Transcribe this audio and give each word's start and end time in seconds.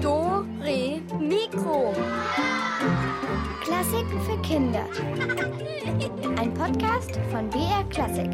Do, 0.00 0.44
Re, 0.62 1.02
Mikro. 1.18 1.92
Klassiken 3.60 4.20
für 4.20 4.40
Kinder. 4.42 4.86
Ein 6.38 6.54
Podcast 6.54 7.18
von 7.32 7.50
BR 7.50 7.82
Klassik. 7.90 8.30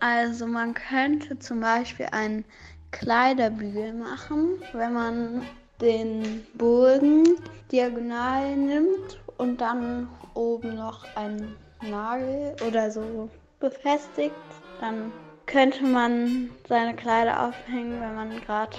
Also 0.00 0.46
man 0.46 0.74
könnte 0.74 1.38
zum 1.38 1.60
Beispiel 1.60 2.08
einen 2.12 2.44
Kleiderbügel 2.90 3.94
machen, 3.94 4.62
wenn 4.74 4.92
man 4.92 5.42
den 5.80 6.46
Bogen 6.52 7.24
diagonal 7.72 8.54
nimmt 8.54 9.18
und 9.38 9.62
dann 9.62 10.10
oben 10.34 10.74
noch 10.74 11.06
einen 11.16 11.56
Nagel 11.80 12.54
oder 12.66 12.90
so 12.90 13.30
befestigt. 13.60 14.34
Dann 14.80 15.12
könnte 15.46 15.84
man 15.84 16.50
seine 16.68 16.94
Kleider 16.94 17.48
aufhängen, 17.48 18.00
wenn 18.00 18.14
man 18.14 18.40
gerade 18.40 18.76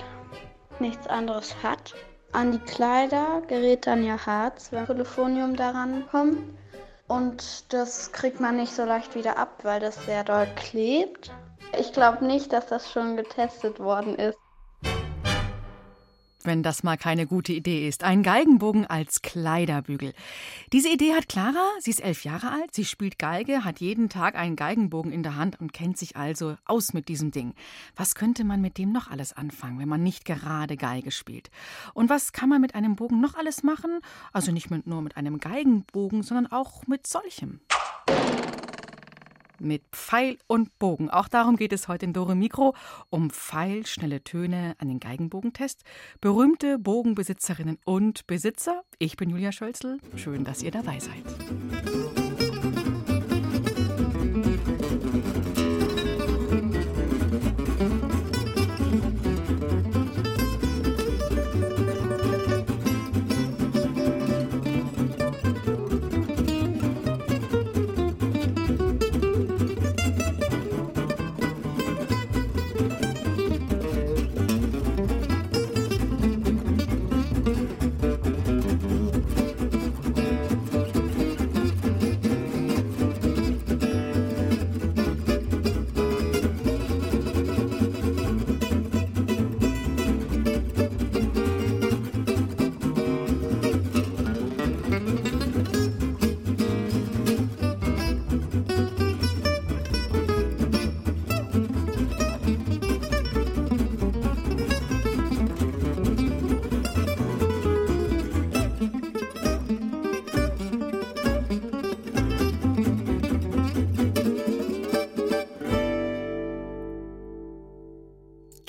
nichts 0.80 1.08
anderes 1.08 1.56
hat. 1.64 1.96
An 2.34 2.52
die 2.52 2.60
Kleider 2.60 3.42
gerät 3.48 3.88
dann 3.88 4.04
ja 4.04 4.26
Harz, 4.26 4.72
wenn 4.72 4.86
Polyphonium 4.86 5.56
daran 5.56 6.06
kommt. 6.12 6.40
Und 7.08 7.74
das 7.74 8.12
kriegt 8.12 8.40
man 8.40 8.58
nicht 8.58 8.74
so 8.74 8.84
leicht 8.84 9.16
wieder 9.16 9.38
ab, 9.38 9.60
weil 9.64 9.80
das 9.80 10.06
sehr 10.06 10.24
doll 10.24 10.48
klebt. 10.56 11.32
Ich 11.80 11.94
glaube 11.94 12.26
nicht, 12.26 12.52
dass 12.52 12.68
das 12.68 12.92
schon 12.92 13.16
getestet 13.16 13.80
worden 13.80 14.16
ist 14.16 14.38
wenn 16.44 16.64
das 16.64 16.84
mal 16.84 16.98
keine 16.98 17.28
gute 17.28 17.54
Idee 17.54 17.88
ist. 17.88 18.04
Ein 18.04 18.24
Geigenbogen 18.24 18.86
als 18.86 19.22
Kleiderbügel. 19.22 20.14
Diese 20.74 20.90
Idee 20.90 21.14
hat 21.14 21.30
Clara. 21.30 21.66
Sie 21.80 21.92
ist 21.92 22.04
elf 22.04 22.24
Jahre 22.24 22.52
alt, 22.52 22.74
sie 22.74 22.86
spielt 22.86 23.20
Geige, 23.20 23.64
hat 23.64 23.80
jeden 23.80 24.10
Tag 24.10 24.36
einen 24.36 24.56
Geigenbogen 24.56 25.12
in 25.12 25.24
der 25.24 25.36
Hand 25.36 25.60
und 25.60 25.74
kennt 25.74 25.98
sich 25.98 26.16
also 26.16 26.58
aus 26.66 26.94
mit 26.94 27.08
diesem 27.08 27.32
Ding. 27.32 27.54
Was 27.96 28.16
könnte 28.16 28.44
man 28.44 28.62
mit 28.62 28.78
dem 28.78 28.92
noch 28.92 29.10
alles 29.10 29.34
anfangen, 29.34 29.80
wenn 29.80 29.90
man 29.90 30.04
nicht 30.04 30.26
gerade 30.26 30.78
Geige 30.78 31.12
spielt? 31.12 31.50
Und 31.94 32.10
was 32.10 32.34
kann 32.34 32.50
man 32.50 32.62
mit 32.62 32.76
einem 32.76 32.96
Bogen 32.96 33.20
noch 33.22 33.36
alles 33.36 33.64
machen? 33.64 34.00
Also 34.34 34.52
nicht 34.52 34.70
nur 34.70 35.02
mit 35.02 35.18
einem 35.18 35.40
Geigenbogen, 35.40 36.24
sondern 36.24 36.48
auch 36.52 36.88
mit 36.88 37.08
solchem 37.08 37.60
mit 39.62 39.84
Pfeil 39.92 40.38
und 40.48 40.78
Bogen. 40.80 41.10
Auch 41.10 41.28
darum 41.28 41.56
geht 41.56 41.74
es 41.74 41.88
heute 41.88 42.06
in 42.06 42.14
Dore 42.14 42.36
Mikro, 42.36 42.76
um 43.10 43.30
pfeilschnelle 43.30 44.24
Töne 44.24 44.76
an 44.80 44.88
den 44.88 45.00
Geigenbogentest. 45.00 45.84
Berühmte 46.22 46.80
Bogenbesitzerinnen 46.80 47.78
und 47.86 48.28
Besitzer. 48.28 48.84
Ich 49.00 49.18
bin 49.18 49.30
Julia 49.30 49.52
Schölzel. 49.52 50.00
Schön, 50.16 50.44
dass 50.44 50.64
ihr 50.64 50.72
dabei 50.72 51.00
seid. 51.00 52.27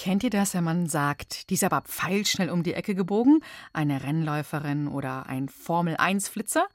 Kennt 0.09 0.25
ihr 0.25 0.31
das, 0.31 0.55
wenn 0.55 0.65
man 0.65 0.87
sagt, 0.87 1.51
die 1.51 1.55
ist 1.55 1.65
aber 1.65 1.83
pfeilschnell 1.83 2.49
um 2.49 2.63
die 2.63 2.73
Ecke 2.73 2.95
gebogen? 2.95 3.45
Eine 3.75 4.05
Rennläuferin 4.05 4.89
oder 4.89 5.27
ein 5.27 5.51
Formel-1-Flitzer? 5.51 6.67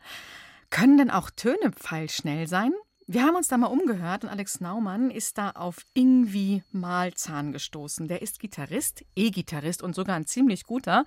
Können 0.69 0.99
denn 0.99 1.09
auch 1.09 1.31
Töne 1.31 1.71
pfeilschnell 1.71 2.47
sein? 2.47 2.73
Wir 3.05 3.23
haben 3.23 3.35
uns 3.35 3.49
da 3.49 3.57
mal 3.57 3.67
umgehört 3.67 4.23
und 4.23 4.29
Alex 4.29 4.61
Naumann 4.61 5.11
ist 5.11 5.37
da 5.37 5.49
auf 5.51 5.85
Ingwie 5.93 6.63
Malzahn 6.71 7.51
gestoßen. 7.51 8.07
Der 8.07 8.21
ist 8.21 8.39
Gitarrist, 8.39 9.03
E-Gitarrist 9.13 9.83
und 9.83 9.93
sogar 9.93 10.15
ein 10.15 10.25
ziemlich 10.25 10.63
guter. 10.63 11.03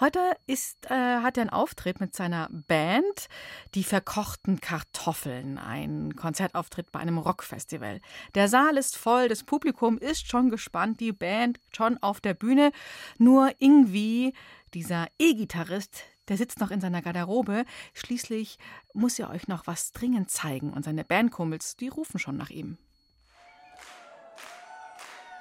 Heute 0.00 0.18
ist, 0.46 0.90
äh, 0.90 1.20
hat 1.20 1.38
er 1.38 1.42
einen 1.42 1.50
Auftritt 1.50 1.98
mit 1.98 2.14
seiner 2.14 2.50
Band, 2.50 3.28
die 3.74 3.84
verkochten 3.84 4.60
Kartoffeln, 4.60 5.56
ein 5.56 6.14
Konzertauftritt 6.14 6.92
bei 6.92 7.00
einem 7.00 7.16
Rockfestival. 7.16 8.00
Der 8.34 8.48
Saal 8.48 8.76
ist 8.76 8.98
voll, 8.98 9.28
das 9.28 9.42
Publikum 9.42 9.96
ist 9.96 10.28
schon 10.28 10.50
gespannt, 10.50 11.00
die 11.00 11.12
Band 11.12 11.58
schon 11.74 11.96
auf 12.02 12.20
der 12.20 12.34
Bühne. 12.34 12.70
Nur 13.16 13.50
Ingwie, 13.60 14.34
dieser 14.74 15.06
E-Gitarrist, 15.18 16.02
der 16.30 16.36
sitzt 16.36 16.60
noch 16.60 16.70
in 16.70 16.80
seiner 16.80 17.02
Garderobe. 17.02 17.64
Schließlich 17.92 18.58
muss 18.94 19.18
er 19.18 19.30
euch 19.30 19.48
noch 19.48 19.66
was 19.66 19.92
dringend 19.92 20.30
zeigen. 20.30 20.72
Und 20.72 20.84
seine 20.84 21.04
Bandkumpels, 21.04 21.76
die 21.76 21.88
rufen 21.88 22.20
schon 22.20 22.36
nach 22.36 22.50
ihm. 22.50 22.78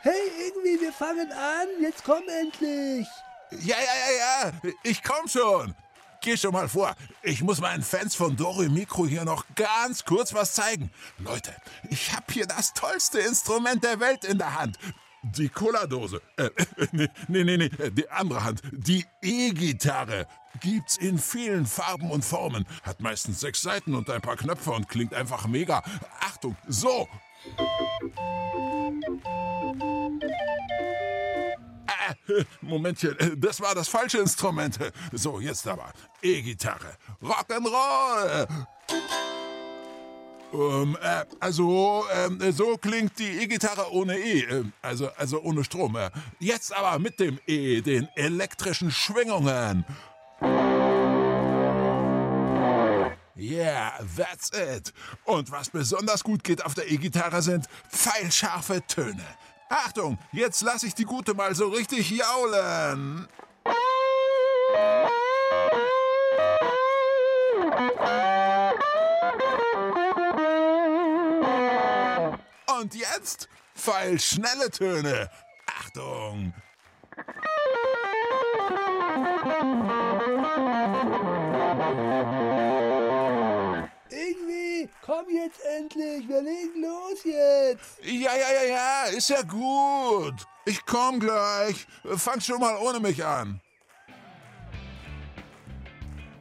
Hey, 0.02 0.12
irgendwie, 0.48 0.82
wir 0.82 0.92
fangen 0.92 1.32
an. 1.32 1.68
Jetzt 1.80 2.04
komm 2.04 2.24
endlich. 2.28 3.08
Ja, 3.52 3.76
ja, 3.78 3.94
ja, 4.18 4.52
ja. 4.52 4.72
Ich 4.84 5.04
komm 5.04 5.28
schon. 5.28 5.76
Geh 6.22 6.36
schon 6.36 6.54
mal 6.54 6.68
vor. 6.68 6.96
Ich 7.22 7.44
muss 7.44 7.62
meinen 7.62 7.84
Fans 7.84 8.16
von 8.16 8.36
Dore 8.36 8.68
Mikro 8.68 9.06
hier 9.06 9.26
noch 9.26 9.46
ganz 9.56 10.04
kurz 10.06 10.34
was 10.34 10.54
zeigen. 10.54 10.92
Leute, 11.20 11.56
ich 11.90 12.14
habe 12.14 12.34
hier 12.34 12.48
das 12.48 12.74
tollste 12.74 13.20
Instrument 13.20 13.84
der 13.84 14.00
Welt 14.00 14.26
in 14.26 14.40
der 14.40 14.60
Hand. 14.60 14.80
Die 15.24 15.50
Cola-Dose. 15.50 16.22
Äh, 16.38 16.50
nee, 16.91 17.09
nee, 17.28 17.44
nee, 17.44 17.57
nee, 17.57 17.69
die 17.91 18.09
andere 18.09 18.44
Hand. 18.44 18.62
Die 18.72 19.06
E-Gitarre. 19.22 20.28
Gibt's 20.62 20.97
in 20.97 21.19
vielen 21.19 21.66
Farben 21.66 22.09
und 22.09 22.25
Formen. 22.25 22.66
Hat 22.84 23.02
meistens 23.02 23.40
sechs 23.40 23.62
Seiten 23.62 23.94
und 23.96 24.09
ein 24.09 24.22
paar 24.22 24.35
Knöpfe 24.35 24.72
und 24.72 24.90
klingt 24.90 25.13
einfach 25.13 25.47
mega. 25.47 25.84
Achtung, 26.22 26.56
so. 26.68 27.07
Äh, 32.28 32.44
Momentchen, 32.62 33.16
das 33.38 33.62
war 33.62 33.75
das 33.75 33.88
falsche 33.88 34.19
Instrument. 34.19 34.78
So, 35.12 35.40
jetzt 35.40 35.68
aber. 35.68 35.91
E-Gitarre. 36.22 36.97
Rock'n'Roll. 37.22 38.47
Ähm, 40.52 40.98
äh, 41.02 41.26
also, 41.40 42.06
äh, 42.12 42.52
so 42.52 42.78
klingt 42.78 43.20
die 43.20 43.44
E-Gitarre 43.44 43.92
ohne 43.92 44.18
E, 44.18 44.42
äh, 44.42 44.64
also, 44.82 45.10
also 45.16 45.42
ohne 45.42 45.64
Strom. 45.64 45.96
Äh. 45.96 46.10
Jetzt 46.40 46.76
aber 46.76 46.98
mit 47.00 47.20
dem 47.20 47.40
E, 47.46 47.82
den 47.82 48.08
elektrischen 48.16 48.92
Schwingungen. 48.92 49.86
Yeah, 53.38 53.94
that's 54.18 54.52
it. 54.52 54.94
Und 55.24 55.52
was 55.52 55.70
besonders 55.70 56.24
gut 56.24 56.44
geht 56.44 56.66
auf 56.66 56.74
der 56.74 56.90
E-Gitarre 56.92 57.42
sind 57.42 57.68
pfeilscharfe 57.90 58.81
Töne. 58.88 59.25
Achtung, 59.69 60.18
jetzt 60.31 60.62
lasse 60.62 60.88
ich 60.88 60.96
die 60.96 61.06
Gute 61.06 61.36
mal 61.36 61.54
so 61.54 61.68
richtig 61.68 62.10
jaulen. 62.10 63.28
Und 72.80 72.96
jetzt 72.96 73.50
pfeilschnelle 73.76 74.72
Töne. 74.72 75.30
Achtung! 75.66 76.54
Irgendwie, 84.10 84.90
komm 85.02 85.26
jetzt 85.30 85.60
endlich, 85.78 86.26
wir 86.30 86.42
legen 86.42 86.81
los 86.81 87.24
jetzt. 87.26 88.00
Ja, 88.02 88.34
ja, 88.34 88.54
ja, 88.54 88.64
ja, 88.64 89.04
ist 89.18 89.30
ja 89.30 89.42
gut. 89.42 90.48
Ich 90.66 90.86
komm 90.86 91.20
gleich. 91.20 91.86
Fang 92.16 92.40
schon 92.40 92.62
mal 92.62 92.78
ohne 92.78 93.02
mich 93.02 93.25
an. 93.25 93.60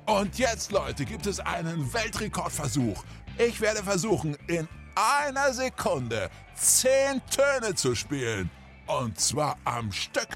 Und 0.06 0.38
jetzt, 0.38 0.70
Leute, 0.70 1.04
gibt 1.04 1.26
es 1.26 1.40
einen 1.40 1.92
Weltrekordversuch. 1.92 3.02
Ich 3.38 3.60
werde 3.60 3.82
versuchen, 3.82 4.36
in 4.46 4.68
einer 4.98 5.52
Sekunde 5.52 6.30
zehn 6.54 7.22
Töne 7.30 7.74
zu 7.74 7.94
spielen. 7.94 8.50
Und 8.86 9.20
zwar 9.20 9.56
am 9.64 9.92
Stück. 9.92 10.28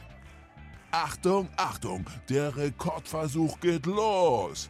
Achtung, 0.90 1.48
Achtung, 1.56 2.06
der 2.28 2.54
Rekordversuch 2.54 3.58
geht 3.60 3.86
los. 3.86 4.68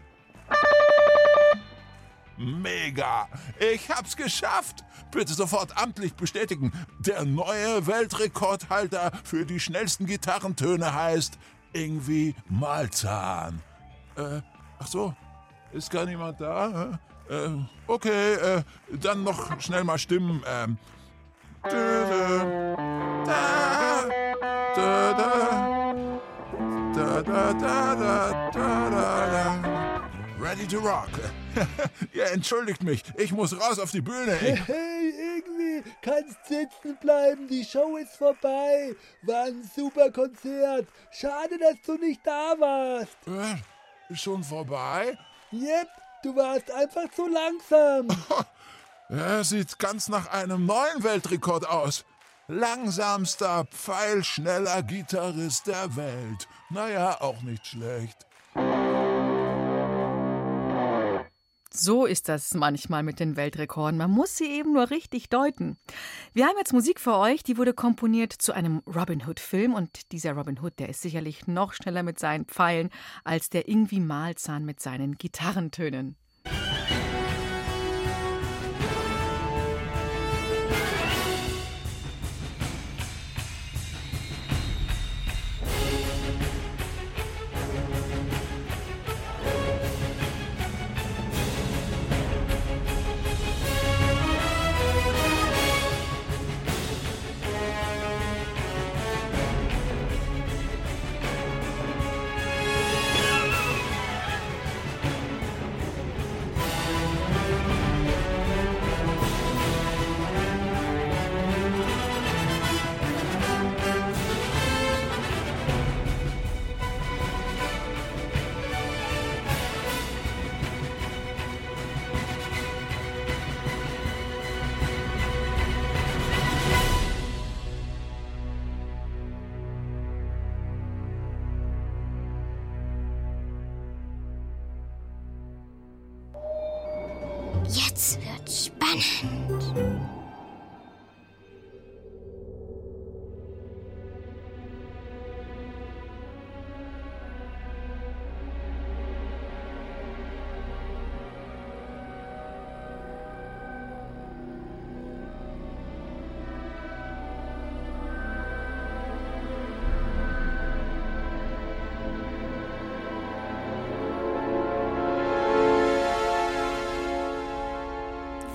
Mega! 2.37 3.29
Ich 3.59 3.91
hab's 3.91 4.17
geschafft! 4.17 4.85
Bitte 5.11 5.35
sofort 5.35 5.77
amtlich 5.77 6.15
bestätigen. 6.15 6.73
Der 7.01 7.25
neue 7.25 7.87
Weltrekordhalter 7.87 9.13
für 9.25 9.45
die 9.45 9.61
schnellsten 9.61 10.07
Gitarrentöne 10.07 10.95
heißt 10.95 11.39
Ingwie 11.73 12.35
Malzahn. 12.49 13.61
Äh, 14.17 14.41
ach 14.79 14.87
so, 14.87 15.15
ist 15.73 15.91
gar 15.91 16.07
niemand 16.07 16.41
da? 16.41 16.99
Äh, 17.33 17.49
okay, 17.87 18.35
äh, 18.35 18.63
dann 19.01 19.25
noch 19.25 19.59
schnell 19.59 19.85
mal 19.85 19.97
stimmen. 19.97 20.43
Ready 30.39 30.67
to 30.67 30.79
rock. 30.81 31.09
ja, 32.13 32.25
entschuldigt 32.27 32.83
mich. 32.83 33.03
Ich 33.17 33.33
muss 33.33 33.59
raus 33.59 33.79
auf 33.79 33.91
die 33.93 34.03
Bühne. 34.03 34.33
Hey, 34.41 34.57
hey, 34.67 35.13
irgendwie 35.37 35.91
kannst 36.03 36.37
sitzen 36.47 36.99
bleiben. 37.01 37.49
Die 37.49 37.65
Show 37.65 37.97
ist 37.97 38.15
vorbei. 38.17 38.95
War 39.23 39.45
ein 39.45 39.63
super 39.75 40.11
Konzert. 40.11 40.87
Schade, 41.11 41.57
dass 41.59 41.81
du 41.87 41.95
nicht 41.95 42.21
da 42.27 42.55
warst. 42.59 43.17
Äh, 43.27 44.15
schon 44.15 44.45
vorbei? 44.45 45.17
Yep, 45.53 45.89
du 46.23 46.35
warst 46.37 46.71
einfach 46.71 47.11
zu 47.15 47.27
langsam. 47.29 48.09
Er 49.09 49.45
sieht 49.45 49.79
ganz 49.79 50.09
nach 50.09 50.29
einem 50.33 50.65
neuen 50.65 51.03
Weltrekord 51.03 51.69
aus. 51.69 52.07
Langsamster, 52.49 53.67
pfeilschneller 53.67 54.83
Gitarrist 54.83 55.67
der 55.67 55.97
Welt. 55.97 56.49
Naja, 56.71 57.21
auch 57.21 57.43
nicht 57.43 57.67
schlecht. 57.67 58.27
So 61.75 62.05
ist 62.05 62.29
das 62.29 62.53
manchmal 62.53 63.03
mit 63.03 63.19
den 63.19 63.37
Weltrekorden. 63.37 63.97
Man 63.97 64.11
muss 64.11 64.37
sie 64.37 64.45
eben 64.45 64.75
nur 64.75 64.91
richtig 64.91 65.31
deuten. 65.31 65.79
Wir 66.35 66.47
haben 66.47 66.59
jetzt 66.59 66.75
Musik 66.75 67.01
für 67.01 67.17
euch, 67.17 67.43
die 67.43 67.57
wurde 67.57 67.73
komponiert 67.73 68.33
zu 68.33 68.53
einem 68.53 68.83
Robin 68.87 69.27
Hood-Film. 69.27 69.73
Und 69.73 70.13
dieser 70.13 70.35
Robin 70.35 70.61
Hood, 70.61 70.79
der 70.79 70.91
ist 70.91 71.01
sicherlich 71.01 71.47
noch 71.47 71.73
schneller 71.73 72.03
mit 72.03 72.19
seinen 72.19 72.45
Pfeilen 72.45 72.91
als 73.25 73.49
der 73.49 73.69
Ingwie 73.69 74.01
Malzahn 74.01 74.67
mit 74.67 74.81
seinen 74.81 75.15
Gitarrentönen. 75.15 76.17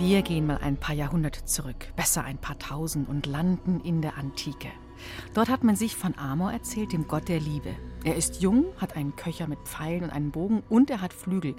Wir 0.07 0.21
gehen 0.21 0.47
mal 0.47 0.59
ein 0.59 0.77
paar 0.77 0.95
Jahrhunderte 0.95 1.43
zurück, 1.43 1.91
besser 1.97 2.23
ein 2.23 2.37
paar 2.37 2.57
tausend 2.57 3.09
und 3.09 3.25
landen 3.25 3.81
in 3.81 4.01
der 4.01 4.17
Antike. 4.17 4.69
Dort 5.33 5.49
hat 5.49 5.65
man 5.65 5.75
sich 5.75 5.97
von 5.97 6.17
Amor 6.17 6.49
erzählt, 6.53 6.93
dem 6.93 7.09
Gott 7.09 7.27
der 7.27 7.41
Liebe. 7.41 7.75
Er 8.05 8.15
ist 8.15 8.41
jung, 8.41 8.67
hat 8.77 8.95
einen 8.95 9.17
Köcher 9.17 9.47
mit 9.47 9.59
Pfeilen 9.67 10.05
und 10.05 10.11
einen 10.11 10.31
Bogen 10.31 10.63
und 10.69 10.89
er 10.89 11.01
hat 11.01 11.11
Flügel. 11.11 11.57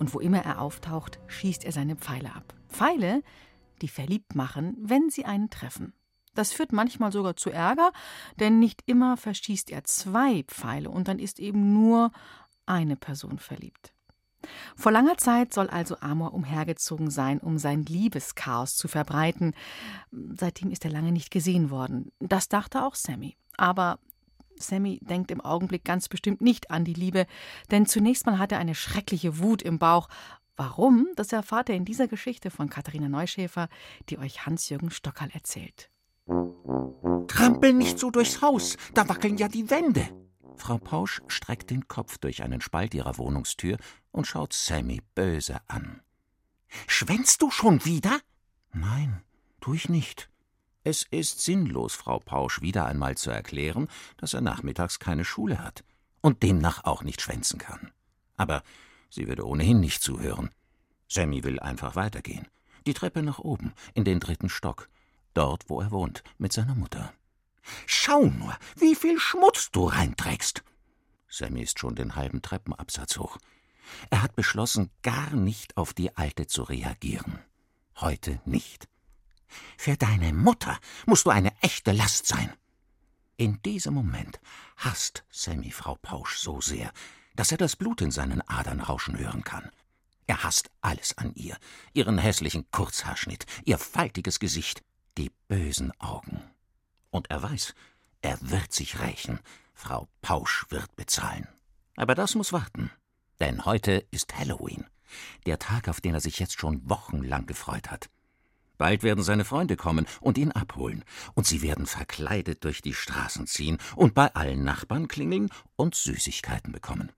Und 0.00 0.12
wo 0.12 0.18
immer 0.18 0.44
er 0.44 0.60
auftaucht, 0.60 1.20
schießt 1.28 1.64
er 1.64 1.70
seine 1.70 1.94
Pfeile 1.94 2.34
ab. 2.34 2.52
Pfeile, 2.68 3.22
die 3.80 3.86
verliebt 3.86 4.34
machen, 4.34 4.76
wenn 4.80 5.08
sie 5.08 5.24
einen 5.24 5.48
treffen. 5.48 5.92
Das 6.34 6.52
führt 6.52 6.72
manchmal 6.72 7.12
sogar 7.12 7.36
zu 7.36 7.50
Ärger, 7.50 7.92
denn 8.40 8.58
nicht 8.58 8.82
immer 8.86 9.16
verschießt 9.16 9.70
er 9.70 9.84
zwei 9.84 10.42
Pfeile 10.48 10.90
und 10.90 11.06
dann 11.06 11.20
ist 11.20 11.38
eben 11.38 11.72
nur 11.72 12.10
eine 12.66 12.96
Person 12.96 13.38
verliebt. 13.38 13.93
Vor 14.76 14.92
langer 14.92 15.16
Zeit 15.16 15.52
soll 15.54 15.68
also 15.68 15.96
Amor 16.00 16.34
umhergezogen 16.34 17.10
sein, 17.10 17.38
um 17.38 17.58
sein 17.58 17.84
Liebeschaos 17.84 18.76
zu 18.76 18.88
verbreiten. 18.88 19.54
Seitdem 20.10 20.70
ist 20.70 20.84
er 20.84 20.90
lange 20.90 21.12
nicht 21.12 21.30
gesehen 21.30 21.70
worden. 21.70 22.12
Das 22.20 22.48
dachte 22.48 22.84
auch 22.84 22.94
Sammy. 22.94 23.36
Aber 23.56 23.98
Sammy 24.56 25.00
denkt 25.02 25.30
im 25.30 25.40
Augenblick 25.40 25.84
ganz 25.84 26.08
bestimmt 26.08 26.40
nicht 26.40 26.70
an 26.70 26.84
die 26.84 26.94
Liebe, 26.94 27.26
denn 27.70 27.86
zunächst 27.86 28.26
mal 28.26 28.38
hat 28.38 28.52
er 28.52 28.58
eine 28.58 28.74
schreckliche 28.74 29.38
Wut 29.38 29.62
im 29.62 29.78
Bauch. 29.78 30.08
Warum? 30.56 31.08
Das 31.16 31.32
erfahrt 31.32 31.68
er 31.68 31.76
in 31.76 31.84
dieser 31.84 32.06
Geschichte 32.06 32.50
von 32.50 32.70
Katharina 32.70 33.08
Neuschäfer, 33.08 33.68
die 34.08 34.18
euch 34.18 34.46
Hans-Jürgen 34.46 34.90
Stockerl 34.90 35.30
erzählt. 35.32 35.90
Trampel 37.26 37.72
nicht 37.72 37.98
so 37.98 38.10
durchs 38.10 38.40
Haus, 38.40 38.76
da 38.94 39.08
wackeln 39.08 39.36
ja 39.36 39.48
die 39.48 39.68
Wände. 39.70 40.08
Frau 40.56 40.78
Pausch 40.78 41.20
streckt 41.28 41.70
den 41.70 41.88
Kopf 41.88 42.18
durch 42.18 42.42
einen 42.42 42.60
Spalt 42.60 42.94
ihrer 42.94 43.18
Wohnungstür 43.18 43.78
und 44.12 44.26
schaut 44.26 44.52
Sammy 44.52 45.02
böse 45.14 45.60
an. 45.68 46.00
Schwänzt 46.86 47.42
du 47.42 47.50
schon 47.50 47.84
wieder? 47.84 48.20
Nein, 48.72 49.22
tu 49.60 49.74
ich 49.74 49.88
nicht. 49.88 50.30
Es 50.82 51.04
ist 51.04 51.40
sinnlos, 51.40 51.94
Frau 51.94 52.18
Pausch 52.18 52.60
wieder 52.60 52.86
einmal 52.86 53.16
zu 53.16 53.30
erklären, 53.30 53.88
dass 54.16 54.34
er 54.34 54.40
nachmittags 54.42 54.98
keine 54.98 55.24
Schule 55.24 55.58
hat 55.58 55.84
und 56.20 56.42
demnach 56.42 56.84
auch 56.84 57.02
nicht 57.02 57.20
schwänzen 57.20 57.58
kann. 57.58 57.90
Aber 58.36 58.62
sie 59.08 59.26
würde 59.26 59.46
ohnehin 59.46 59.80
nicht 59.80 60.02
zuhören. 60.02 60.50
Sammy 61.08 61.44
will 61.44 61.60
einfach 61.60 61.96
weitergehen. 61.96 62.48
Die 62.86 62.94
Treppe 62.94 63.22
nach 63.22 63.38
oben, 63.38 63.72
in 63.94 64.04
den 64.04 64.20
dritten 64.20 64.50
Stock, 64.50 64.88
dort, 65.32 65.70
wo 65.70 65.80
er 65.80 65.90
wohnt, 65.90 66.22
mit 66.36 66.52
seiner 66.52 66.74
Mutter. 66.74 67.14
Schau 67.86 68.26
nur, 68.26 68.56
wie 68.76 68.94
viel 68.94 69.18
Schmutz 69.18 69.70
du 69.70 69.86
reinträgst. 69.86 70.62
Sammy 71.28 71.62
ist 71.62 71.78
schon 71.78 71.96
den 71.96 72.16
halben 72.16 72.42
Treppenabsatz 72.42 73.18
hoch. 73.18 73.38
Er 74.10 74.22
hat 74.22 74.36
beschlossen, 74.36 74.90
gar 75.02 75.30
nicht 75.30 75.76
auf 75.76 75.92
die 75.92 76.16
Alte 76.16 76.46
zu 76.46 76.62
reagieren. 76.62 77.40
Heute 77.96 78.40
nicht. 78.44 78.88
Für 79.76 79.96
deine 79.96 80.32
Mutter 80.32 80.78
musst 81.06 81.26
du 81.26 81.30
eine 81.30 81.52
echte 81.60 81.92
Last 81.92 82.26
sein. 82.26 82.52
In 83.36 83.60
diesem 83.62 83.94
Moment 83.94 84.40
hasst 84.76 85.24
Sammy 85.30 85.70
Frau 85.70 85.96
Pausch 85.96 86.38
so 86.38 86.60
sehr, 86.60 86.92
dass 87.34 87.50
er 87.50 87.58
das 87.58 87.76
Blut 87.76 88.00
in 88.00 88.10
seinen 88.10 88.40
Adern 88.48 88.80
rauschen 88.80 89.18
hören 89.18 89.42
kann. 89.42 89.70
Er 90.26 90.42
hasst 90.42 90.70
alles 90.80 91.18
an 91.18 91.34
ihr, 91.34 91.58
ihren 91.92 92.18
hässlichen 92.18 92.70
Kurzhaarschnitt, 92.70 93.44
ihr 93.64 93.78
faltiges 93.78 94.38
Gesicht, 94.38 94.82
die 95.18 95.30
bösen 95.48 95.92
Augen. 96.00 96.42
Und 97.14 97.30
er 97.30 97.44
weiß, 97.44 97.76
er 98.22 98.36
wird 98.40 98.72
sich 98.72 98.98
rächen. 98.98 99.38
Frau 99.72 100.08
Pausch 100.20 100.66
wird 100.70 100.96
bezahlen. 100.96 101.46
Aber 101.94 102.16
das 102.16 102.34
muss 102.34 102.52
warten. 102.52 102.90
Denn 103.38 103.64
heute 103.64 104.04
ist 104.10 104.36
Halloween. 104.36 104.84
Der 105.46 105.60
Tag, 105.60 105.86
auf 105.86 106.00
den 106.00 106.14
er 106.14 106.20
sich 106.20 106.40
jetzt 106.40 106.58
schon 106.58 106.90
wochenlang 106.90 107.46
gefreut 107.46 107.92
hat. 107.92 108.10
Bald 108.78 109.04
werden 109.04 109.22
seine 109.22 109.44
Freunde 109.44 109.76
kommen 109.76 110.08
und 110.20 110.38
ihn 110.38 110.50
abholen, 110.50 111.04
und 111.34 111.46
sie 111.46 111.62
werden 111.62 111.86
verkleidet 111.86 112.64
durch 112.64 112.82
die 112.82 112.94
Straßen 112.94 113.46
ziehen 113.46 113.78
und 113.94 114.14
bei 114.14 114.34
allen 114.34 114.64
Nachbarn 114.64 115.06
klingeln 115.06 115.50
und 115.76 115.94
Süßigkeiten 115.94 116.72
bekommen. 116.72 117.12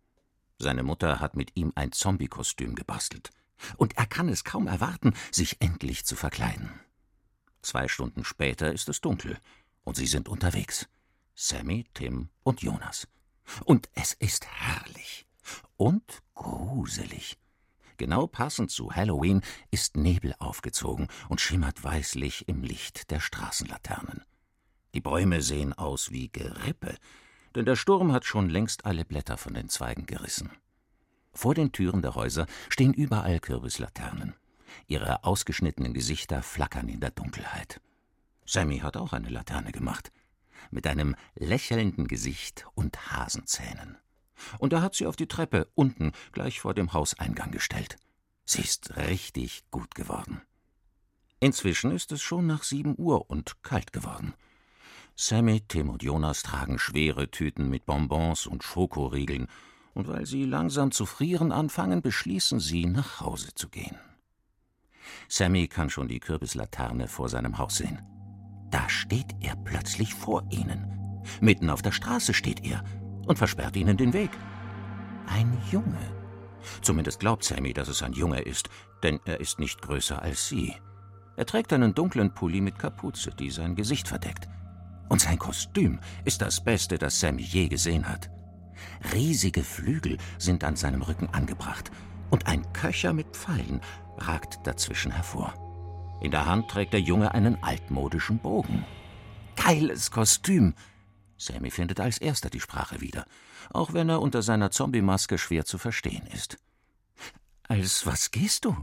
Seine 0.59 0.83
Mutter 0.83 1.21
hat 1.21 1.37
mit 1.37 1.57
ihm 1.57 1.73
ein 1.75 1.93
Zombie-Kostüm 1.93 2.75
gebastelt, 2.75 3.31
und 3.79 3.97
er 3.97 4.05
kann 4.05 4.29
es 4.29 4.45
kaum 4.45 4.67
erwarten, 4.67 5.15
sich 5.33 5.63
endlich 5.63 6.05
zu 6.05 6.17
verkleiden. 6.17 6.69
Zwei 7.63 7.89
Stunden 7.89 8.25
später 8.25 8.73
ist 8.73 8.91
es 8.91 9.01
dunkel, 9.01 9.39
und 9.87 9.97
sie 9.97 10.07
sind 10.07 10.29
unterwegs. 10.29 10.89
Sammy, 11.35 11.87
Tim 11.95 12.29
und 12.43 12.61
Jonas. 12.61 13.09
Und 13.65 13.89
es 13.95 14.13
ist 14.15 14.45
herrlich 14.47 15.27
und 15.77 16.23
gruselig. 16.35 17.39
Genau 17.97 18.27
passend 18.27 18.71
zu 18.71 18.93
Halloween 18.93 19.43
ist 19.71 19.97
Nebel 19.97 20.35
aufgezogen 20.39 21.07
und 21.29 21.41
schimmert 21.41 21.83
weißlich 21.83 22.49
im 22.49 22.63
Licht 22.63 23.11
der 23.11 23.21
Straßenlaternen. 23.21 24.23
Die 24.93 25.01
Bäume 25.01 25.41
sehen 25.41 25.73
aus 25.73 26.11
wie 26.11 26.29
Gerippe, 26.29 26.97
denn 27.55 27.65
der 27.65 27.77
Sturm 27.77 28.13
hat 28.13 28.25
schon 28.25 28.51
längst 28.51 28.85
alle 28.85 29.05
Blätter 29.05 29.37
von 29.37 29.55
den 29.55 29.69
Zweigen 29.69 30.07
gerissen. 30.07 30.51
Vor 31.33 31.55
den 31.55 31.71
Türen 31.71 32.03
der 32.03 32.17
Häuser 32.17 32.47
stehen 32.69 32.93
überall 32.93 33.39
Kürbislaternen. 33.39 34.35
Ihre 34.89 35.25
ausgeschnittenen 35.25 35.95
Gesichter 35.95 36.43
flackern 36.43 36.89
in 36.89 37.01
der 37.01 37.11
Dunkelheit. 37.13 37.81
Sammy 38.47 38.79
hat 38.79 38.97
auch 38.97 39.13
eine 39.13 39.29
Laterne 39.29 39.73
gemacht, 39.73 40.13
mit 40.71 40.87
einem 40.87 41.17
lächelnden 41.35 42.09
Gesicht 42.09 42.67
und 42.75 43.13
Hasenzähnen 43.13 43.99
und 44.59 44.73
er 44.73 44.83
hat 44.83 44.95
sie 44.95 45.07
auf 45.07 45.17
die 45.17 45.29
Treppe 45.29 45.69
unten 45.75 46.13
gleich 46.33 46.61
vor 46.61 46.75
dem 46.75 46.93
Hauseingang 46.93 47.51
gestellt. 47.51 47.97
Sie 48.45 48.63
ist 48.63 48.97
richtig 48.97 49.65
gut 49.71 49.95
geworden. 49.95 50.41
Inzwischen 51.41 51.91
ist 51.91 52.13
es 52.13 52.23
schon 52.23 52.47
nach 52.47 52.63
sieben 52.63 52.95
Uhr 52.97 53.29
und 53.29 53.63
kalt 53.63 53.93
geworden. 53.93 54.35
Sammy, 55.17 55.63
Tim 55.67 55.89
und 55.89 56.03
Jonas 56.03 56.43
tragen 56.43 56.79
schwere 56.79 57.31
Tüten 57.31 57.69
mit 57.69 57.87
Bonbons 57.87 58.47
und 58.47 58.63
Schokoriegeln, 58.63 59.49
und 59.95 60.09
weil 60.09 60.27
sie 60.27 60.45
langsam 60.45 60.93
zu 60.93 61.07
frieren 61.07 61.53
anfangen, 61.53 62.03
beschließen 62.03 62.61
sie, 62.61 62.85
nach 62.85 63.21
Hause 63.21 63.55
zu 63.55 63.71
gehen. 63.71 63.97
Sammy 65.29 65.69
kann 65.69 65.89
schon 65.89 66.09
die 66.09 66.21
Kürbislaterne 66.21 67.09
vor 67.09 67.31
seinem 67.31 67.57
Haus 67.57 67.77
sehen. 67.77 68.16
Da 68.71 68.89
steht 68.89 69.35
er 69.41 69.57
plötzlich 69.57 70.15
vor 70.15 70.45
ihnen. 70.51 71.23
Mitten 71.41 71.71
auf 71.71 71.83
der 71.83 71.93
Straße 71.93 72.35
steht 72.35 72.65
er 72.65 72.83
und 73.27 73.39
versperrt 73.39 73.77
ihnen 73.77 73.97
den 73.97 74.13
Weg. 74.13 74.31
Ein 75.27 75.57
Junge. 75.71 76.17
Zumindest 76.83 77.21
glaubt 77.21 77.45
Sammy, 77.45 77.73
dass 77.73 77.89
es 77.89 78.03
ein 78.03 78.13
Junge 78.13 78.41
ist, 78.41 78.69
denn 79.03 79.21
er 79.25 79.41
ist 79.41 79.59
nicht 79.59 79.83
größer 79.83 80.21
als 80.21 80.49
sie. 80.49 80.75
Er 81.37 81.47
trägt 81.47 81.73
einen 81.73 81.95
dunklen 81.95 82.33
Pulli 82.33 82.61
mit 82.61 82.79
Kapuze, 82.79 83.31
die 83.31 83.51
sein 83.51 83.75
Gesicht 83.75 84.09
verdeckt. 84.09 84.49
Und 85.09 85.21
sein 85.21 85.39
Kostüm 85.39 86.01
ist 86.25 86.43
das 86.43 86.63
Beste, 86.63 86.99
das 86.99 87.21
Sammy 87.21 87.43
je 87.43 87.69
gesehen 87.69 88.09
hat. 88.09 88.31
Riesige 89.13 89.63
Flügel 89.63 90.19
sind 90.39 90.65
an 90.65 90.77
seinem 90.77 91.03
Rücken 91.03 91.29
angebracht 91.29 91.91
und 92.31 92.47
ein 92.47 92.73
Köcher 92.73 93.13
mit 93.13 93.29
Pfeilen 93.37 93.81
ragt 94.19 94.67
dazwischen 94.67 95.13
hervor. 95.13 95.55
In 96.21 96.31
der 96.31 96.47
Hand 96.47 96.69
trägt 96.71 96.93
der 96.93 97.01
Junge 97.01 97.35
einen 97.35 97.63
altmodischen 97.63 98.39
Bogen. 98.39 98.85
Geiles 99.57 100.11
Kostüm, 100.11 100.75
Sammy 101.39 101.71
findet 101.71 102.01
als 102.01 102.19
erster 102.19 102.51
die 102.51 102.61
Sprache 102.61 103.01
wieder, 103.01 103.27
auch 103.71 103.93
wenn 103.93 104.09
er 104.09 104.21
unter 104.21 104.43
seiner 104.43 104.71
Zombie-Maske 104.71 105.39
schwer 105.39 105.65
zu 105.65 105.79
verstehen 105.79 106.27
ist. 106.29 106.57
Als 107.69 108.07
was 108.07 108.31
gehst 108.31 108.65
du? 108.65 108.77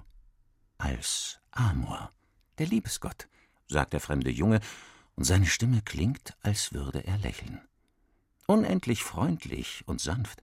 Als 0.77 1.39
Amor, 1.51 2.11
der 2.57 2.67
Liebesgott, 2.67 3.27
sagt 3.67 3.93
der 3.93 3.99
fremde 3.99 4.29
Junge, 4.29 4.59
und 5.15 5.23
seine 5.23 5.45
Stimme 5.45 5.81
klingt, 5.83 6.35
als 6.41 6.73
würde 6.73 7.05
er 7.05 7.17
lächeln. 7.17 7.61
Unendlich 8.47 9.03
freundlich 9.03 9.83
und 9.85 10.01
sanft. 10.01 10.41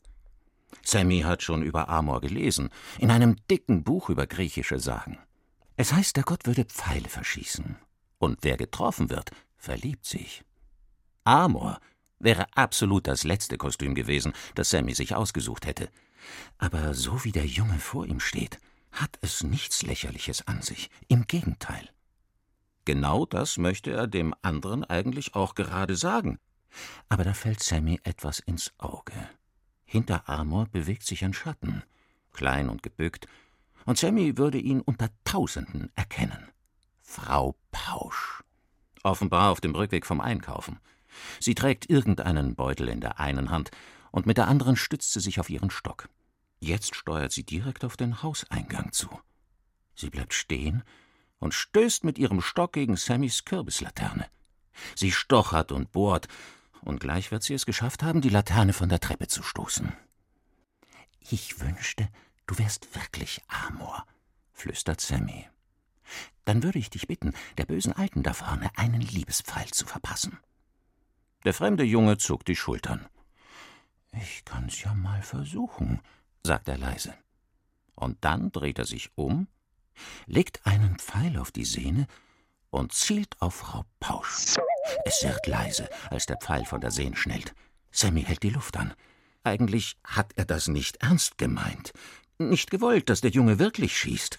Sammy 0.83 1.21
hat 1.21 1.43
schon 1.43 1.63
über 1.63 1.89
Amor 1.89 2.21
gelesen, 2.21 2.71
in 2.99 3.11
einem 3.11 3.37
dicken 3.51 3.83
Buch 3.85 4.09
über 4.09 4.27
griechische 4.27 4.79
Sagen. 4.79 5.19
Es 5.81 5.95
heißt, 5.95 6.15
der 6.15 6.25
Gott 6.25 6.45
würde 6.45 6.67
Pfeile 6.67 7.09
verschießen, 7.09 7.75
und 8.19 8.41
wer 8.43 8.59
getroffen 8.59 9.09
wird, 9.09 9.31
verliebt 9.57 10.05
sich. 10.05 10.45
Amor 11.25 11.81
Wäre 12.19 12.55
absolut 12.55 13.07
das 13.07 13.25
letzte 13.25 13.57
Kostüm 13.57 13.95
gewesen, 13.95 14.35
das 14.55 14.69
Sammy 14.69 14.95
sich 14.95 15.15
ausgesucht 15.15 15.65
hätte. 15.65 15.89
Aber 16.59 16.93
so 16.93 17.25
wie 17.25 17.33
der 17.33 17.47
Junge 17.47 17.79
vor 17.79 18.05
ihm 18.05 18.21
steht, 18.21 18.59
hat 18.93 19.19
es 19.23 19.43
nichts 19.43 19.81
Lächerliches 19.81 20.47
an 20.47 20.61
sich. 20.61 20.91
Im 21.09 21.27
Gegenteil. 21.27 21.89
Genau 22.85 23.25
das 23.25 23.57
möchte 23.57 23.91
er 23.91 24.07
dem 24.07 24.35
anderen 24.43 24.85
eigentlich 24.85 25.35
auch 25.35 25.55
gerade 25.55 25.97
sagen. 25.97 26.39
Aber 27.09 27.25
da 27.25 27.33
fällt 27.33 27.63
Sammy 27.63 28.01
etwas 28.05 28.39
ins 28.41 28.71
Auge. 28.77 29.15
Hinter 29.87 30.29
Amor 30.29 30.67
bewegt 30.67 31.07
sich 31.07 31.25
ein 31.25 31.33
Schatten, 31.33 31.83
klein 32.33 32.69
und 32.69 32.83
gebückt, 32.83 33.27
und 33.91 33.99
Sammy 33.99 34.39
würde 34.39 34.59
ihn 34.59 34.83
unter 34.83 35.09
Tausenden 35.25 35.91
erkennen. 35.97 36.47
Frau 37.03 37.57
Pausch. 37.73 38.45
Offenbar 39.03 39.51
auf 39.51 39.61
dem 39.61 39.75
Rückweg 39.75 40.07
vom 40.07 40.21
Einkaufen. 40.21 40.79
Sie 41.41 41.57
trägt 41.57 41.91
irgendeinen 41.91 42.55
Beutel 42.55 42.87
in 42.89 43.01
der 43.01 43.19
einen 43.19 43.51
Hand 43.51 43.73
und 44.13 44.27
mit 44.27 44.37
der 44.37 44.47
anderen 44.47 44.77
stützt 44.77 45.13
sie 45.13 45.19
sich 45.19 45.41
auf 45.41 45.51
ihren 45.51 45.71
Stock. 45.71 46.09
Jetzt 46.61 46.95
steuert 46.95 47.33
sie 47.33 47.43
direkt 47.43 47.85
auf 47.85 47.97
den 47.97 48.23
Hauseingang 48.23 48.93
zu. 48.93 49.09
Sie 49.97 50.09
bleibt 50.09 50.35
stehen 50.35 50.85
und 51.41 51.53
stößt 51.53 52.05
mit 52.05 52.17
ihrem 52.17 52.43
Stock 52.43 52.75
gegen 52.75 52.95
Sammys 52.95 53.45
Kürbislaterne. 53.45 54.27
Sie 54.95 55.11
stochert 55.11 55.73
und 55.73 55.91
bohrt, 55.91 56.29
und 56.83 57.01
gleich 57.01 57.33
wird 57.33 57.43
sie 57.43 57.55
es 57.55 57.67
geschafft 57.67 58.05
haben, 58.05 58.21
die 58.21 58.29
Laterne 58.29 58.73
von 58.73 58.89
der 58.89 59.01
Treppe 59.01 59.27
zu 59.27 59.43
stoßen. 59.43 59.93
Ich 61.29 61.59
wünschte, 61.59 62.09
du 62.51 62.59
wärst 62.59 62.97
wirklich 62.97 63.41
Amor, 63.47 64.05
flüstert 64.53 65.01
Sammy. 65.01 65.47
Dann 66.45 66.65
würde 66.65 66.81
ich 66.81 66.91
dich 66.91 67.07
bitten, 67.07 67.33
der 67.59 67.65
bösen 67.65 67.93
Alten 67.93 68.25
da 68.25 68.35
vorne 68.35 68.77
einen 68.77 69.01
Liebespfeil 69.01 69.69
zu 69.69 69.87
verpassen. 69.87 70.37
Der 71.45 71.55
fremde 71.55 71.85
Junge 71.85 72.19
zog 72.19 72.45
die 72.45 72.57
Schultern. 72.57 73.07
Ich 74.11 74.45
kann's 74.45 74.83
ja 74.83 74.95
mal 74.95 75.23
versuchen, 75.23 76.01
sagt 76.43 76.69
er 76.69 76.77
leise. 76.77 77.15
Und 77.95 78.25
dann 78.25 78.51
dreht 78.51 78.81
er 78.81 78.85
sich 78.85 79.11
um, 79.15 79.47
legt 80.27 80.67
einen 80.67 80.99
Pfeil 80.99 81.39
auf 81.39 81.53
die 81.53 81.65
Sehne 81.65 82.09
und 82.71 82.93
zielt 82.93 83.41
auf 83.41 83.55
Frau 83.55 83.85
Pausch. 84.01 84.57
Es 85.05 85.23
wird 85.23 85.47
leise, 85.47 85.89
als 86.11 86.27
der 86.27 86.39
Pfeil 86.39 86.65
von 86.65 86.81
der 86.81 86.91
Sehne 86.91 87.17
schnellt. 87.17 87.55
Sammy 87.93 88.25
hält 88.25 88.43
die 88.43 88.51
Luft 88.51 88.77
an. 88.77 88.93
Eigentlich 89.45 89.97
hat 90.03 90.33
er 90.35 90.47
das 90.47 90.67
nicht 90.67 90.97
ernst 90.97 91.39
gemeint. 91.39 91.93
Nicht 92.41 92.71
gewollt, 92.71 93.09
dass 93.09 93.21
der 93.21 93.31
Junge 93.31 93.59
wirklich 93.59 93.97
schießt. 93.97 94.39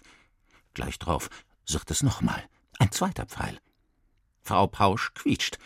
Gleich 0.73 0.99
drauf 0.99 1.29
wird 1.67 1.91
es 1.91 2.03
nochmal. 2.03 2.43
Ein 2.79 2.91
zweiter 2.91 3.25
Pfeil. 3.25 3.59
Frau 4.41 4.67
Pausch 4.67 5.13
quietscht 5.13 5.57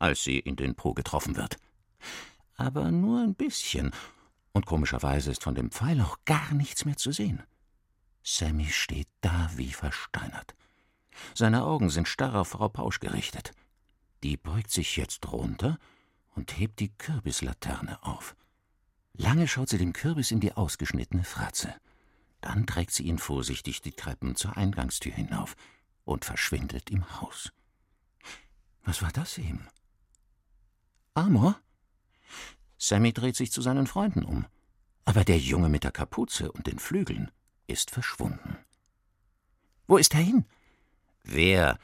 als 0.00 0.24
sie 0.24 0.38
in 0.38 0.56
den 0.56 0.74
Po 0.74 0.94
getroffen 0.94 1.36
wird. 1.36 1.58
Aber 2.56 2.90
nur 2.90 3.20
ein 3.20 3.34
bisschen, 3.34 3.92
und 4.52 4.66
komischerweise 4.66 5.30
ist 5.30 5.44
von 5.44 5.54
dem 5.54 5.70
Pfeil 5.70 6.00
auch 6.00 6.18
gar 6.24 6.52
nichts 6.54 6.84
mehr 6.84 6.96
zu 6.96 7.12
sehen. 7.12 7.42
Sammy 8.24 8.66
steht 8.66 9.08
da 9.20 9.50
wie 9.54 9.70
versteinert. 9.70 10.54
Seine 11.34 11.64
Augen 11.64 11.90
sind 11.90 12.08
starr 12.08 12.34
auf 12.34 12.48
Frau 12.48 12.68
Pausch 12.68 12.98
gerichtet. 12.98 13.52
Die 14.22 14.36
beugt 14.36 14.70
sich 14.70 14.96
jetzt 14.96 15.30
runter 15.30 15.78
und 16.34 16.58
hebt 16.58 16.80
die 16.80 16.92
Kürbislaterne 16.96 18.02
auf. 18.02 18.34
Lange 19.14 19.48
schaut 19.48 19.68
sie 19.68 19.78
dem 19.78 19.92
Kürbis 19.92 20.30
in 20.30 20.40
die 20.40 20.52
ausgeschnittene 20.52 21.24
Fratze. 21.24 21.74
Dann 22.40 22.66
trägt 22.66 22.92
sie 22.92 23.04
ihn 23.04 23.18
vorsichtig 23.18 23.82
die 23.82 23.92
Treppen 23.92 24.34
zur 24.34 24.56
Eingangstür 24.56 25.12
hinauf 25.12 25.56
und 26.04 26.24
verschwindet 26.24 26.90
im 26.90 27.20
Haus. 27.20 27.52
Was 28.84 29.02
war 29.02 29.12
das 29.12 29.38
eben? 29.38 29.68
Amor? 31.14 31.60
Sammy 32.78 33.12
dreht 33.12 33.36
sich 33.36 33.52
zu 33.52 33.60
seinen 33.60 33.86
Freunden 33.86 34.24
um. 34.24 34.46
Aber 35.04 35.24
der 35.24 35.38
Junge 35.38 35.68
mit 35.68 35.84
der 35.84 35.92
Kapuze 35.92 36.50
und 36.52 36.66
den 36.66 36.78
Flügeln 36.78 37.30
ist 37.66 37.90
verschwunden. 37.90 38.56
Wo 39.86 39.96
ist 39.96 40.14
er 40.14 40.20
hin? 40.20 40.46
Wer? 41.22 41.78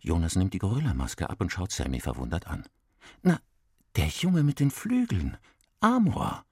Jonas 0.00 0.36
nimmt 0.36 0.54
die 0.54 0.58
Gorillamaske 0.58 1.28
ab 1.28 1.40
und 1.40 1.50
schaut 1.50 1.72
Sammy 1.72 2.00
verwundert 2.00 2.46
an. 2.46 2.64
Na, 3.22 3.40
der 3.96 4.06
Junge 4.06 4.42
mit 4.42 4.60
den 4.60 4.70
Flügeln. 4.70 5.36
Amor. 5.80 6.45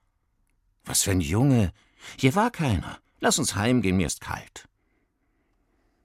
Was 0.85 1.03
für 1.03 1.11
ein 1.11 1.21
Junge. 1.21 1.73
Hier 2.17 2.35
war 2.35 2.51
keiner. 2.51 2.99
Lass 3.19 3.39
uns 3.39 3.55
heimgehen, 3.55 3.97
mir 3.97 4.07
ist 4.07 4.21
kalt. 4.21 4.67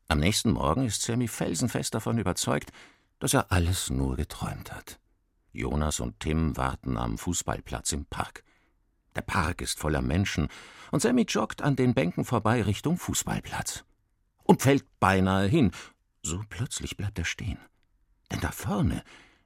Am 0.09 0.19
nächsten 0.19 0.53
Morgen 0.53 0.87
ist 0.87 1.03
Sammy 1.03 1.29
felsenfest 1.29 1.95
davon 1.95 2.19
überzeugt, 2.19 2.73
dass 3.19 3.35
er 3.35 3.53
alles 3.53 3.91
nur 3.91 4.17
geträumt 4.17 4.73
hat. 4.73 4.99
Jonas 5.53 6.01
und 6.01 6.19
Tim 6.21 6.57
warten 6.57 6.97
am 6.97 7.19
Fußballplatz 7.19 7.93
im 7.93 8.07
Park. 8.07 8.43
Der 9.15 9.23
Park 9.23 9.61
ist 9.61 9.79
voller 9.79 10.03
Menschen, 10.03 10.49
und 10.91 11.03
Sammy 11.03 11.23
joggt 11.29 11.63
an 11.63 11.77
den 11.77 11.95
Bänken 11.95 12.25
vorbei 12.25 12.63
Richtung 12.63 12.97
Fußballplatz. 12.97 13.85
Und 14.43 14.63
fällt 14.63 14.85
beinahe 14.99 15.47
hin, 15.47 15.73
So 16.23 16.43
plötzlich 16.49 16.97
bleibt 16.97 17.19
er 17.19 17.25
stehen. 17.25 17.59
Denn 18.31 18.41
da 18.41 18.51
vorne, 18.51 19.03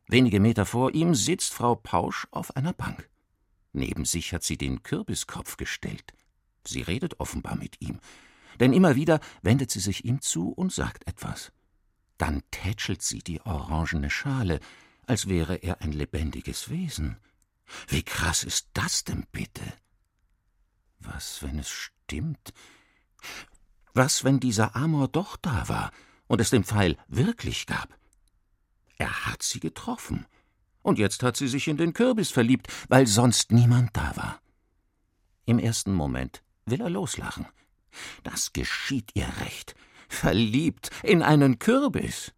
wenige 0.06 0.40
Meter 0.40 0.66
vor 0.66 0.94
ihm, 0.94 1.14
sitzt 1.14 1.54
Frau 1.54 1.74
Pausch 1.74 2.26
auf 2.30 2.56
einer 2.56 2.72
Bank. 2.72 3.08
Neben 3.74 4.04
sich 4.04 4.32
hat 4.32 4.44
sie 4.44 4.56
den 4.56 4.84
Kürbiskopf 4.84 5.56
gestellt. 5.56 6.14
Sie 6.64 6.80
redet 6.80 7.18
offenbar 7.18 7.56
mit 7.56 7.80
ihm, 7.80 7.98
denn 8.60 8.72
immer 8.72 8.94
wieder 8.94 9.20
wendet 9.42 9.70
sie 9.72 9.80
sich 9.80 10.04
ihm 10.04 10.20
zu 10.20 10.50
und 10.50 10.72
sagt 10.72 11.06
etwas. 11.08 11.52
Dann 12.16 12.42
tätschelt 12.52 13.02
sie 13.02 13.18
die 13.18 13.40
orangene 13.42 14.10
Schale, 14.10 14.60
als 15.06 15.28
wäre 15.28 15.56
er 15.56 15.82
ein 15.82 15.90
lebendiges 15.90 16.70
Wesen. 16.70 17.18
Wie 17.88 18.04
krass 18.04 18.44
ist 18.44 18.68
das 18.74 19.02
denn 19.02 19.26
bitte? 19.32 19.64
Was, 21.00 21.42
wenn 21.42 21.58
es 21.58 21.68
stimmt? 21.68 22.54
Was, 23.92 24.22
wenn 24.22 24.38
dieser 24.38 24.76
Amor 24.76 25.08
doch 25.08 25.36
da 25.36 25.68
war 25.68 25.90
und 26.28 26.40
es 26.40 26.50
den 26.50 26.62
Pfeil 26.62 26.96
wirklich 27.08 27.66
gab? 27.66 27.98
Er 28.98 29.26
hat 29.26 29.42
sie 29.42 29.58
getroffen. 29.58 30.26
Und 30.84 30.98
jetzt 30.98 31.22
hat 31.22 31.38
sie 31.38 31.48
sich 31.48 31.66
in 31.66 31.78
den 31.78 31.94
Kürbis 31.94 32.30
verliebt, 32.30 32.68
weil 32.88 33.06
sonst 33.06 33.52
niemand 33.52 33.96
da 33.96 34.14
war. 34.16 34.40
Im 35.46 35.58
ersten 35.58 35.94
Moment 35.94 36.42
will 36.66 36.82
er 36.82 36.90
loslachen. 36.90 37.46
Das 38.22 38.52
geschieht 38.52 39.10
ihr 39.14 39.26
recht. 39.40 39.74
Verliebt 40.10 40.90
in 41.02 41.22
einen 41.22 41.58
Kürbis. 41.58 42.34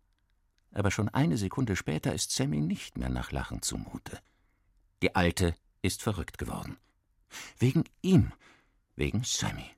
Aber 0.71 0.93
schon 0.93 1.09
eine 1.09 1.37
Sekunde 1.37 1.75
später 1.75 2.15
ist 2.15 2.31
Sammy 2.31 2.61
nicht 2.61 2.97
mehr 2.97 3.09
nach 3.09 3.33
Lachen 3.33 3.63
zumute. 3.63 4.21
Die 5.03 5.17
Alte 5.17 5.57
ist 5.83 6.05
verrückt 6.05 6.39
geworden. 6.39 6.77
Wegen 7.59 7.83
ihm, 8.01 8.33
wegen 8.95 9.25
Sammy. 9.25 9.69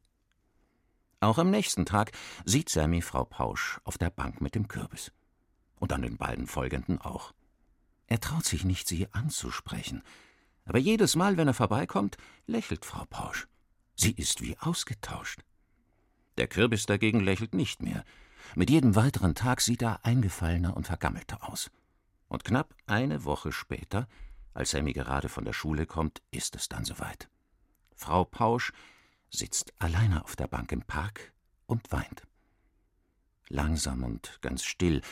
Auch 1.20 1.38
am 1.38 1.50
nächsten 1.50 1.86
Tag 1.86 2.12
sieht 2.44 2.68
Sammy 2.68 3.00
Frau 3.00 3.24
Pausch 3.24 3.80
auf 3.84 3.96
der 3.96 4.10
Bank 4.10 4.42
mit 4.42 4.54
dem 4.54 4.68
Kürbis. 4.68 5.10
Und 5.76 5.94
an 5.94 6.02
den 6.02 6.18
beiden 6.18 6.46
folgenden 6.46 7.00
auch. 7.00 7.32
Er 8.08 8.20
traut 8.20 8.44
sich 8.44 8.64
nicht, 8.64 8.88
sie 8.88 9.06
anzusprechen. 9.12 10.02
Aber 10.64 10.78
jedes 10.78 11.14
Mal, 11.14 11.36
wenn 11.36 11.48
er 11.48 11.54
vorbeikommt, 11.54 12.16
lächelt 12.46 12.84
Frau 12.84 13.04
Pausch. 13.04 13.46
Sie 13.94 14.12
ist 14.12 14.40
wie 14.42 14.56
ausgetauscht. 14.58 15.44
Der 16.38 16.48
Kürbis 16.48 16.86
dagegen 16.86 17.20
lächelt 17.20 17.54
nicht 17.54 17.82
mehr. 17.82 18.04
Mit 18.54 18.70
jedem 18.70 18.96
weiteren 18.96 19.34
Tag 19.34 19.60
sieht 19.60 19.82
er 19.82 20.04
eingefallener 20.04 20.76
und 20.76 20.86
vergammelter 20.86 21.48
aus. 21.48 21.70
Und 22.28 22.44
knapp 22.44 22.74
eine 22.86 23.24
Woche 23.24 23.52
später, 23.52 24.08
als 24.54 24.70
Sammy 24.70 24.92
gerade 24.92 25.28
von 25.28 25.44
der 25.44 25.52
Schule 25.52 25.86
kommt, 25.86 26.22
ist 26.30 26.56
es 26.56 26.68
dann 26.68 26.84
soweit. 26.84 27.28
Frau 27.94 28.24
Pausch 28.24 28.72
sitzt 29.30 29.72
alleine 29.78 30.24
auf 30.24 30.36
der 30.36 30.48
Bank 30.48 30.72
im 30.72 30.82
Park 30.82 31.32
und 31.66 31.90
weint. 31.92 32.22
Langsam 33.48 34.02
und 34.02 34.38
ganz 34.40 34.64
still 34.64 35.02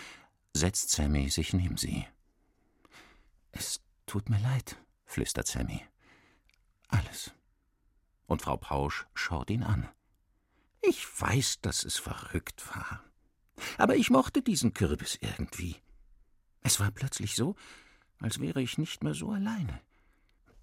setzt 0.55 0.91
Sammy 0.91 1.29
sich 1.29 1.53
neben 1.53 1.77
sie. 1.77 2.07
Es 3.59 3.81
tut 4.05 4.29
mir 4.29 4.39
leid, 4.39 4.77
flüstert 5.07 5.47
Sammy. 5.47 5.83
Alles. 6.89 7.33
Und 8.27 8.43
Frau 8.43 8.59
Pausch 8.59 9.07
schaut 9.15 9.49
ihn 9.49 9.63
an. 9.63 9.89
Ich 10.83 11.07
weiß, 11.21 11.61
dass 11.63 11.85
es 11.85 11.97
verrückt 11.97 12.69
war. 12.77 13.03
Aber 13.79 13.97
ich 13.97 14.11
mochte 14.11 14.43
diesen 14.43 14.75
Kürbis 14.75 15.17
irgendwie. 15.23 15.77
Es 16.63 16.81
war 16.81 16.91
plötzlich 16.91 17.35
so, 17.35 17.57
als 18.21 18.41
wäre 18.41 18.61
ich 18.61 18.77
nicht 18.77 19.03
mehr 19.03 19.15
so 19.15 19.31
alleine. 19.31 19.81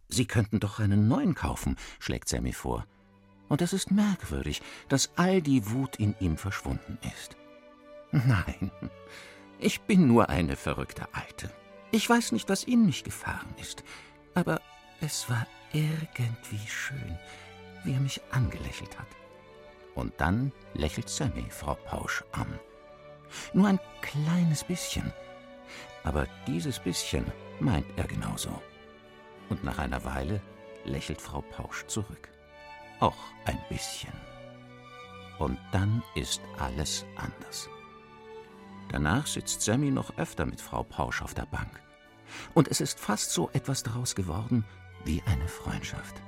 Sie 0.08 0.28
könnten 0.28 0.60
doch 0.60 0.80
einen 0.80 1.08
neuen 1.08 1.34
kaufen, 1.34 1.78
schlägt 2.00 2.30
Sammy 2.30 2.54
vor. 2.54 2.86
Und 3.50 3.64
es 3.64 3.74
ist 3.74 3.90
merkwürdig, 3.90 4.62
dass 4.88 5.12
all 5.16 5.42
die 5.42 5.68
Wut 5.72 5.96
in 5.96 6.16
ihm 6.20 6.38
verschwunden 6.38 7.00
ist. 7.16 7.36
Nein, 8.12 8.70
ich 9.60 9.82
bin 9.82 10.08
nur 10.08 10.30
eine 10.30 10.56
verrückte 10.56 11.12
Alte. 11.16 11.52
Ich 11.96 12.10
weiß 12.10 12.32
nicht, 12.32 12.50
was 12.50 12.64
in 12.64 12.88
mich 12.88 13.04
gefahren 13.04 13.54
ist, 13.62 13.84
aber 14.34 14.60
es 15.00 15.30
war 15.30 15.46
irgendwie 15.74 16.68
schön, 16.68 17.20
wie 17.84 17.94
er 17.94 18.00
mich 18.00 18.20
angelächelt 18.32 18.98
hat. 18.98 19.06
Und 19.94 20.12
dann 20.18 20.52
lächelt 20.74 21.08
Sammy 21.08 21.46
Frau 21.52 21.76
Pausch 21.76 22.24
an. 22.32 22.60
Nur 23.54 23.68
ein 23.68 23.80
kleines 24.02 24.64
bisschen. 24.64 25.14
Aber 26.04 26.26
dieses 26.48 26.80
bisschen 26.80 27.32
meint 27.60 27.86
er 27.96 28.06
genauso. 28.06 28.60
Und 29.50 29.64
nach 29.64 29.78
einer 29.78 30.04
Weile 30.04 30.42
lächelt 30.86 31.22
Frau 31.22 31.42
Pausch 31.42 31.86
zurück. 31.86 32.28
Auch 33.02 33.22
ein 33.46 33.60
bisschen. 33.70 34.14
Und 35.38 35.60
dann 35.72 36.02
ist 36.16 36.42
alles 36.58 37.06
anders. 37.18 37.70
Danach 38.90 39.28
sitzt 39.28 39.62
Sammy 39.62 39.92
noch 39.92 40.18
öfter 40.18 40.48
mit 40.48 40.60
Frau 40.60 40.82
Pausch 40.82 41.22
auf 41.22 41.36
der 41.36 41.46
Bank. 41.46 41.83
Und 42.54 42.68
es 42.68 42.82
ist 42.82 43.00
fast 43.00 43.32
so 43.32 43.50
etwas 43.54 43.84
daraus 43.84 44.16
geworden 44.16 44.66
wie 45.06 45.22
eine 45.26 45.48
Freundschaft. 45.48 46.22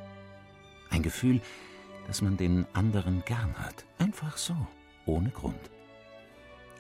Ein 0.90 1.04
Gefühl, 1.04 1.42
dass 2.08 2.22
man 2.22 2.38
den 2.38 2.66
anderen 2.74 3.24
gern 3.26 3.54
hat. 3.58 3.86
Einfach 3.98 4.38
so, 4.38 4.56
ohne 5.06 5.30
Grund. 5.30 5.72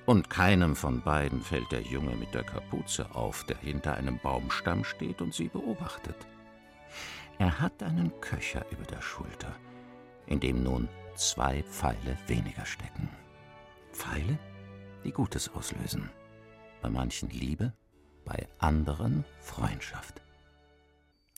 Und 0.06 0.30
keinem 0.30 0.76
von 0.76 1.02
beiden 1.02 1.42
fällt 1.42 1.72
der 1.72 1.82
Junge 1.82 2.16
mit 2.16 2.34
der 2.34 2.44
Kapuze 2.44 3.16
auf, 3.16 3.44
der 3.46 3.58
hinter 3.58 3.96
einem 3.96 4.20
Baumstamm 4.20 4.84
steht 4.84 5.20
und 5.22 5.34
sie 5.34 5.48
beobachtet. 5.48 6.16
Er 7.40 7.60
hat 7.60 7.82
einen 7.82 8.12
Köcher 8.22 8.66
über 8.70 8.84
der 8.84 9.02
Schulter, 9.02 9.54
in 10.28 10.40
dem 10.40 10.64
nun 10.64 10.88
zwei 11.16 11.64
Pfeile 11.64 12.18
weniger 12.28 12.66
stecken. 12.66 13.10
Pfeile, 13.92 14.38
die 15.04 15.12
Gutes 15.12 15.50
auslösen. 15.54 16.10
Bei 16.82 16.90
manchen 16.90 17.30
Liebe, 17.30 17.74
bei 18.26 18.48
anderen 18.60 19.24
Freundschaft. 19.40 20.22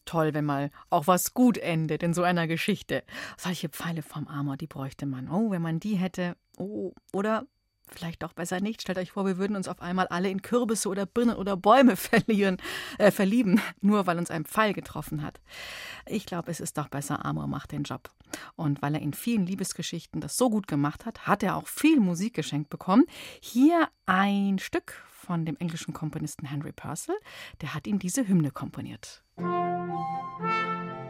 Toll, 0.06 0.34
wenn 0.34 0.45
mal 0.45 0.71
auch 0.89 1.08
was 1.08 1.34
gut 1.34 1.58
endet 1.58 2.02
in 2.02 2.13
so 2.13 2.23
einer 2.23 2.47
Geschichte. 2.47 3.04
Solche 3.36 3.67
Pfeile 3.67 4.02
vom 4.02 4.28
Amor, 4.28 4.56
die 4.56 4.67
bräuchte 4.67 5.06
man. 5.06 5.30
Oh, 5.30 5.52
wenn 5.52 5.62
man 5.62 5.82
die 5.82 5.95
hätte. 5.95 6.38
Oh, 6.58 6.93
oder 7.12 7.45
Vielleicht 7.89 8.23
auch 8.23 8.34
besser 8.34 8.60
nicht. 8.60 8.82
Stellt 8.82 8.97
euch 8.97 9.12
vor, 9.12 9.26
wir 9.26 9.38
würden 9.38 9.56
uns 9.56 9.67
auf 9.67 9.82
einmal 9.82 10.08
alle 10.08 10.30
in 10.30 10.41
Kürbisse 10.41 10.89
oder 10.89 11.06
Birnen 11.06 11.38
oder 11.38 11.56
Bäume 11.56 11.95
verlieren, 11.95 12.58
äh, 12.97 13.12
verlieben, 13.12 13.62
nur 13.82 14.06
weil 14.08 14.17
uns 14.17 14.30
ein 14.30 14.45
Pfeil 14.45 14.73
getroffen 14.73 15.23
hat. 15.23 15.39
Ich 16.06 16.26
glaube, 16.26 16.52
es 16.52 16.60
ist 16.60 16.78
doch 16.78 16.89
besser, 16.89 17.23
Amor 17.23 17.47
macht 17.47 17.71
den 17.71 17.84
Job. 17.84 18.10
Und 18.56 18.82
weil 18.82 18.95
er 18.95 19.02
in 19.02 19.13
vielen 19.13 19.45
Liebesgeschichten 19.45 20.19
das 20.19 20.36
so 20.36 20.50
gut 20.50 20.67
gemacht 20.67 21.06
hat, 21.06 21.28
hat 21.28 21.43
er 21.43 21.56
auch 21.56 21.67
viel 21.67 22.00
Musik 22.00 22.34
geschenkt 22.34 22.69
bekommen. 22.69 23.06
Hier 23.39 23.88
ein 24.06 24.60
Stück 24.60 24.93
von 25.27 25.45
dem 25.45 25.57
englischen 25.57 25.93
Komponisten 25.93 26.47
Henry 26.47 26.71
Purcell. 26.71 27.17
Der 27.61 27.73
hat 27.73 27.85
ihm 27.85 27.99
diese 27.99 28.27
Hymne 28.27 28.51
komponiert. 28.51 29.23
Musik 29.35 31.07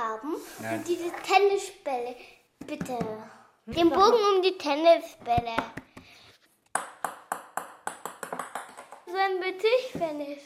haben. 0.00 0.36
Ja. 0.62 0.72
Und 0.72 0.88
diese 0.88 1.10
Tennisbälle. 1.22 2.16
bitte. 2.66 2.98
Den 3.66 3.90
Bogen 3.90 4.18
um 4.34 4.42
die 4.42 4.56
Tennisbälle. 4.58 5.56
So 9.06 9.16
ein 9.16 9.58
Tischtennis. 9.58 10.42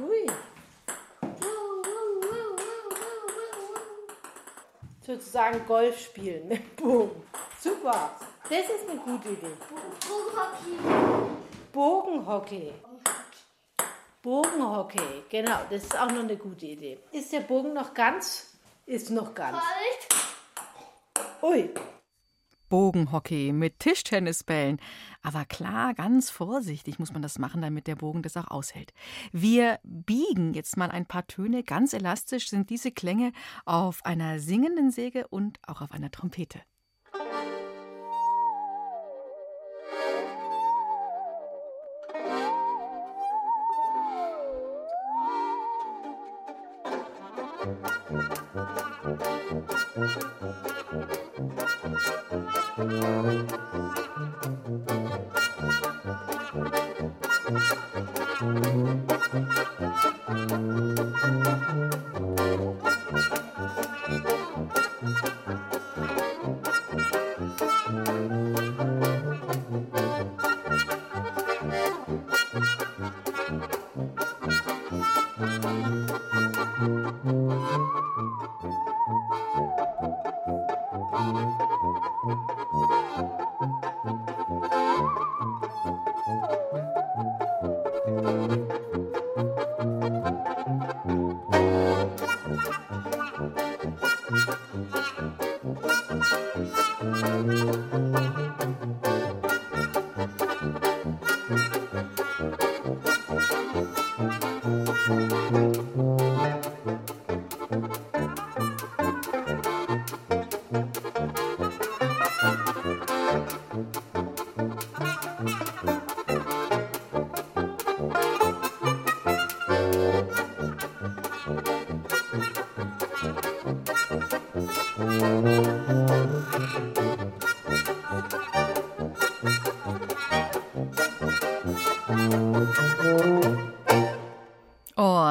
Ui. 0.00 0.26
Sozusagen 5.00 5.64
Golf 5.66 5.98
spielen 6.00 6.48
mit 6.48 6.76
Bogen. 6.76 7.22
Super. 7.60 8.16
Das 8.48 8.58
ist 8.58 8.88
eine 8.88 9.00
gute 9.00 9.28
Idee. 9.28 9.56
Bogenhockey. 10.08 11.46
Bogenhockey, 11.72 12.72
genau, 15.30 15.60
das 15.70 15.84
ist 15.84 15.96
auch 15.96 16.10
noch 16.10 16.24
eine 16.24 16.36
gute 16.36 16.66
Idee. 16.66 16.98
Ist 17.12 17.32
der 17.32 17.42
Bogen 17.42 17.72
noch 17.72 17.94
ganz? 17.94 18.58
Ist 18.84 19.10
noch 19.10 19.32
ganz. 19.32 19.56
Ui. 21.42 21.70
Bogenhockey 22.68 23.52
mit 23.52 23.78
Tischtennisbällen. 23.78 24.80
Aber 25.22 25.44
klar, 25.44 25.94
ganz 25.94 26.30
vorsichtig 26.30 26.98
muss 26.98 27.12
man 27.12 27.22
das 27.22 27.38
machen, 27.38 27.62
damit 27.62 27.86
der 27.86 27.94
Bogen 27.94 28.22
das 28.22 28.36
auch 28.36 28.50
aushält. 28.50 28.92
Wir 29.30 29.78
biegen 29.84 30.54
jetzt 30.54 30.76
mal 30.76 30.90
ein 30.90 31.06
paar 31.06 31.28
Töne. 31.28 31.62
Ganz 31.62 31.92
elastisch 31.92 32.48
sind 32.50 32.68
diese 32.68 32.90
Klänge 32.90 33.32
auf 33.64 34.04
einer 34.04 34.40
singenden 34.40 34.90
Säge 34.90 35.28
und 35.28 35.60
auch 35.68 35.82
auf 35.82 35.92
einer 35.92 36.10
Trompete. 36.10 36.60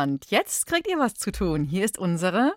Und 0.06 0.30
jetzt 0.30 0.68
kriegt 0.68 0.88
ihr 0.88 1.00
was 1.00 1.16
zu 1.16 1.32
tun. 1.32 1.64
Hier 1.64 1.84
ist 1.84 1.98
unsere. 1.98 2.54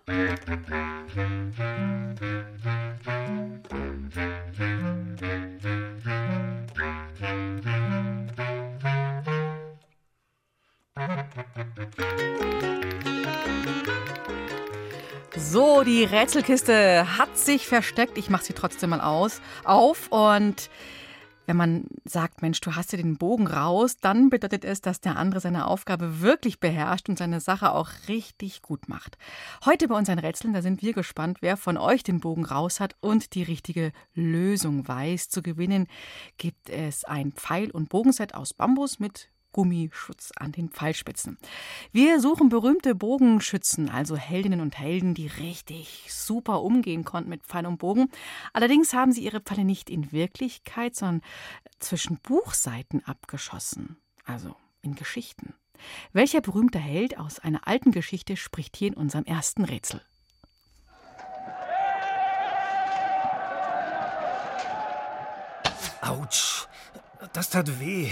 So, 15.35 15.81
die 15.83 16.03
Rätselkiste 16.03 17.17
hat 17.17 17.35
sich 17.35 17.65
versteckt. 17.65 18.19
Ich 18.19 18.29
mache 18.29 18.43
sie 18.43 18.53
trotzdem 18.53 18.91
mal 18.91 19.01
aus, 19.01 19.41
auf 19.63 20.11
und 20.11 20.69
wenn 21.49 21.57
man 21.57 21.87
sagt, 22.05 22.43
Mensch, 22.43 22.61
du 22.61 22.75
hast 22.75 22.91
dir 22.91 22.97
den 22.97 23.17
Bogen 23.17 23.47
raus, 23.47 23.97
dann 23.99 24.29
bedeutet 24.29 24.63
es, 24.63 24.81
dass 24.81 25.01
der 25.01 25.17
andere 25.17 25.39
seine 25.39 25.65
Aufgabe 25.65 26.21
wirklich 26.21 26.59
beherrscht 26.59 27.09
und 27.09 27.17
seine 27.17 27.39
Sache 27.39 27.71
auch 27.73 27.89
richtig 28.07 28.61
gut 28.61 28.87
macht. 28.87 29.17
Heute 29.65 29.87
bei 29.87 29.95
unseren 29.95 30.19
Rätseln, 30.19 30.53
da 30.53 30.61
sind 30.61 30.83
wir 30.83 30.93
gespannt, 30.93 31.39
wer 31.41 31.57
von 31.57 31.77
euch 31.77 32.03
den 32.03 32.19
Bogen 32.19 32.45
raus 32.45 32.79
hat 32.79 32.95
und 33.01 33.33
die 33.33 33.41
richtige 33.41 33.93
Lösung 34.13 34.87
weiß. 34.87 35.29
Zu 35.29 35.41
gewinnen 35.41 35.87
gibt 36.37 36.69
es 36.69 37.03
ein 37.03 37.31
Pfeil- 37.31 37.71
und 37.71 37.89
Bogenset 37.89 38.35
aus 38.35 38.53
Bambus 38.53 38.99
mit 38.99 39.29
Gummischutz 39.51 40.31
an 40.35 40.51
den 40.51 40.69
Pfeilspitzen. 40.69 41.37
Wir 41.91 42.19
suchen 42.19 42.49
berühmte 42.49 42.95
Bogenschützen, 42.95 43.89
also 43.89 44.15
Heldinnen 44.15 44.61
und 44.61 44.77
Helden, 44.77 45.13
die 45.13 45.27
richtig 45.27 46.07
super 46.09 46.61
umgehen 46.61 47.03
konnten 47.03 47.29
mit 47.29 47.43
Pfeil 47.43 47.65
und 47.65 47.77
Bogen. 47.77 48.09
Allerdings 48.53 48.93
haben 48.93 49.11
sie 49.11 49.23
ihre 49.23 49.41
Pfeile 49.41 49.65
nicht 49.65 49.89
in 49.89 50.11
Wirklichkeit, 50.11 50.95
sondern 50.95 51.21
zwischen 51.79 52.17
Buchseiten 52.17 53.03
abgeschossen, 53.05 53.97
also 54.25 54.55
in 54.81 54.95
Geschichten. 54.95 55.53
Welcher 56.13 56.41
berühmte 56.41 56.79
Held 56.79 57.17
aus 57.17 57.39
einer 57.39 57.67
alten 57.67 57.91
Geschichte 57.91 58.37
spricht 58.37 58.75
hier 58.75 58.89
in 58.89 58.93
unserem 58.95 59.25
ersten 59.25 59.63
Rätsel? 59.63 60.01
Autsch, 66.01 66.67
das 67.33 67.49
tat 67.49 67.79
weh. 67.79 68.09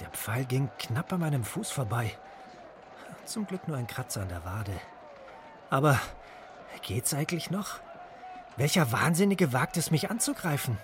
Der 0.00 0.08
Pfeil 0.10 0.44
ging 0.44 0.70
knapp 0.78 1.12
an 1.12 1.20
meinem 1.20 1.44
Fuß 1.44 1.70
vorbei. 1.70 2.10
Zum 3.24 3.46
Glück 3.46 3.68
nur 3.68 3.76
ein 3.76 3.86
Kratzer 3.86 4.22
an 4.22 4.28
der 4.28 4.44
Wade. 4.44 4.72
Aber 5.70 5.98
geht's 6.82 7.14
eigentlich 7.14 7.50
noch? 7.50 7.80
Welcher 8.56 8.92
Wahnsinnige 8.92 9.52
wagt 9.52 9.76
es, 9.76 9.90
mich 9.90 10.10
anzugreifen? 10.10 10.78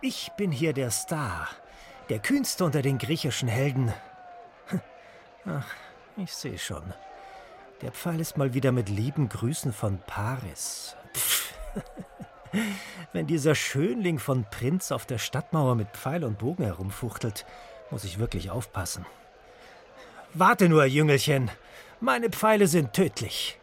Ich 0.00 0.32
bin 0.36 0.52
hier 0.52 0.72
der 0.72 0.90
Star, 0.90 1.48
der 2.08 2.18
kühnste 2.20 2.64
unter 2.64 2.82
den 2.82 2.98
griechischen 2.98 3.48
Helden. 3.48 3.92
Ach, 5.46 5.66
ich 6.16 6.32
sehe 6.32 6.58
schon. 6.58 6.94
Der 7.82 7.92
Pfeil 7.92 8.20
ist 8.20 8.36
mal 8.36 8.54
wieder 8.54 8.72
mit 8.72 8.88
lieben 8.88 9.28
Grüßen 9.28 9.72
von 9.72 9.98
Paris. 10.06 10.96
Pff. 11.14 11.54
Wenn 13.12 13.26
dieser 13.26 13.54
Schönling 13.54 14.18
von 14.18 14.44
Prinz 14.50 14.90
auf 14.90 15.06
der 15.06 15.18
Stadtmauer 15.18 15.74
mit 15.74 15.90
Pfeil 15.90 16.24
und 16.24 16.38
Bogen 16.38 16.64
herumfuchtelt, 16.64 17.44
muss 17.90 18.04
ich 18.04 18.18
wirklich 18.18 18.50
aufpassen. 18.50 19.06
Warte 20.34 20.68
nur, 20.68 20.84
Jüngelchen. 20.84 21.50
Meine 22.00 22.30
Pfeile 22.30 22.66
sind 22.66 22.92
tödlich. 22.92 23.58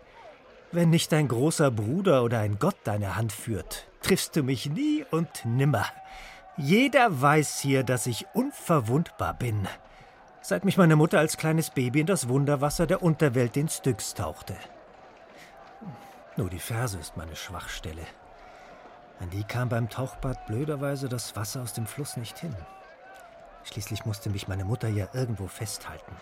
Wenn 0.71 0.89
nicht 0.89 1.11
dein 1.11 1.27
großer 1.27 1.71
Bruder 1.71 2.23
oder 2.23 2.39
ein 2.39 2.59
Gott 2.59 2.75
deine 2.83 3.15
Hand 3.15 3.31
führt, 3.31 3.87
triffst 4.01 4.35
du 4.35 4.43
mich 4.43 4.69
nie 4.69 5.05
und 5.11 5.45
nimmer. 5.45 5.85
Jeder 6.57 7.21
weiß 7.21 7.59
hier, 7.59 7.83
dass 7.83 8.07
ich 8.07 8.25
unverwundbar 8.33 9.33
bin. 9.33 9.67
Seit 10.41 10.65
mich 10.65 10.77
meine 10.77 10.95
Mutter 10.95 11.19
als 11.19 11.37
kleines 11.37 11.69
Baby 11.69 12.01
in 12.01 12.07
das 12.07 12.29
Wunderwasser 12.29 12.87
der 12.87 13.03
Unterwelt 13.03 13.55
den 13.55 13.69
Styx 13.69 14.13
tauchte. 14.13 14.55
Nur 16.37 16.49
die 16.49 16.59
Ferse 16.59 16.97
ist 16.99 17.15
meine 17.17 17.35
Schwachstelle. 17.35 18.05
An 19.19 19.29
die 19.29 19.43
kam 19.43 19.69
beim 19.69 19.89
Tauchbad 19.89 20.45
blöderweise 20.45 21.07
das 21.07 21.35
Wasser 21.35 21.61
aus 21.61 21.73
dem 21.73 21.87
Fluss 21.87 22.17
nicht 22.17 22.37
hin. 22.37 22.55
Schließlich 23.65 24.05
musste 24.05 24.29
mich 24.29 24.47
meine 24.47 24.63
Mutter 24.63 24.87
ja 24.87 25.07
irgendwo 25.13 25.47
festhalten. 25.47 26.15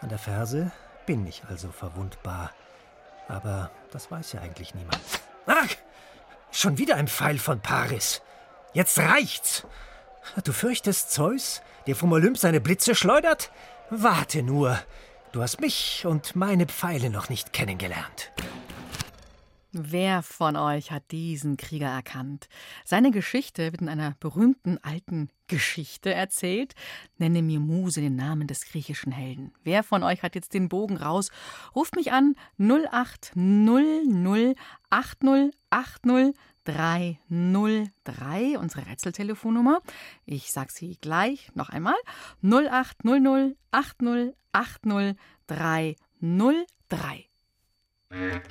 An 0.00 0.08
der 0.08 0.18
Ferse 0.18 0.70
bin 1.06 1.26
ich 1.26 1.42
also 1.48 1.70
verwundbar. 1.70 2.50
Aber 3.28 3.70
das 3.90 4.10
weiß 4.10 4.32
ja 4.32 4.40
eigentlich 4.40 4.74
niemand. 4.74 5.00
Ach! 5.46 5.68
Schon 6.50 6.78
wieder 6.78 6.96
ein 6.96 7.08
Pfeil 7.08 7.38
von 7.38 7.60
Paris. 7.60 8.22
Jetzt 8.72 8.98
reicht's. 8.98 9.66
Du 10.44 10.52
fürchtest 10.52 11.10
Zeus, 11.10 11.62
der 11.86 11.96
vom 11.96 12.12
Olymp 12.12 12.38
seine 12.38 12.60
Blitze 12.60 12.94
schleudert? 12.94 13.50
Warte 13.90 14.42
nur. 14.42 14.78
Du 15.32 15.42
hast 15.42 15.60
mich 15.60 16.06
und 16.06 16.36
meine 16.36 16.66
Pfeile 16.66 17.10
noch 17.10 17.28
nicht 17.28 17.52
kennengelernt. 17.52 18.30
Wer 19.76 20.22
von 20.22 20.54
euch 20.54 20.92
hat 20.92 21.10
diesen 21.10 21.56
Krieger 21.56 21.88
erkannt? 21.88 22.48
Seine 22.84 23.10
Geschichte 23.10 23.72
wird 23.72 23.82
in 23.82 23.88
einer 23.88 24.14
berühmten 24.20 24.78
alten 24.78 25.30
Geschichte 25.48 26.14
erzählt. 26.14 26.76
Nenne 27.18 27.42
mir 27.42 27.58
Muse 27.58 28.00
den 28.00 28.14
Namen 28.14 28.46
des 28.46 28.66
griechischen 28.66 29.10
Helden. 29.10 29.52
Wer 29.64 29.82
von 29.82 30.04
euch 30.04 30.22
hat 30.22 30.36
jetzt 30.36 30.54
den 30.54 30.68
Bogen 30.68 30.96
raus? 30.96 31.32
Ruft 31.74 31.96
mich 31.96 32.12
an 32.12 32.36
0800 32.56 34.56
80 34.90 36.36
303, 36.64 38.58
unsere 38.60 38.86
Rätseltelefonnummer. 38.86 39.80
Ich 40.24 40.52
sag 40.52 40.70
sie 40.70 40.98
gleich 41.00 41.50
noch 41.54 41.70
einmal. 41.70 41.96
0800 42.42 43.56
80 43.72 44.36
80 44.52 45.16
303. 45.48 47.28
Hallo, 48.16 48.44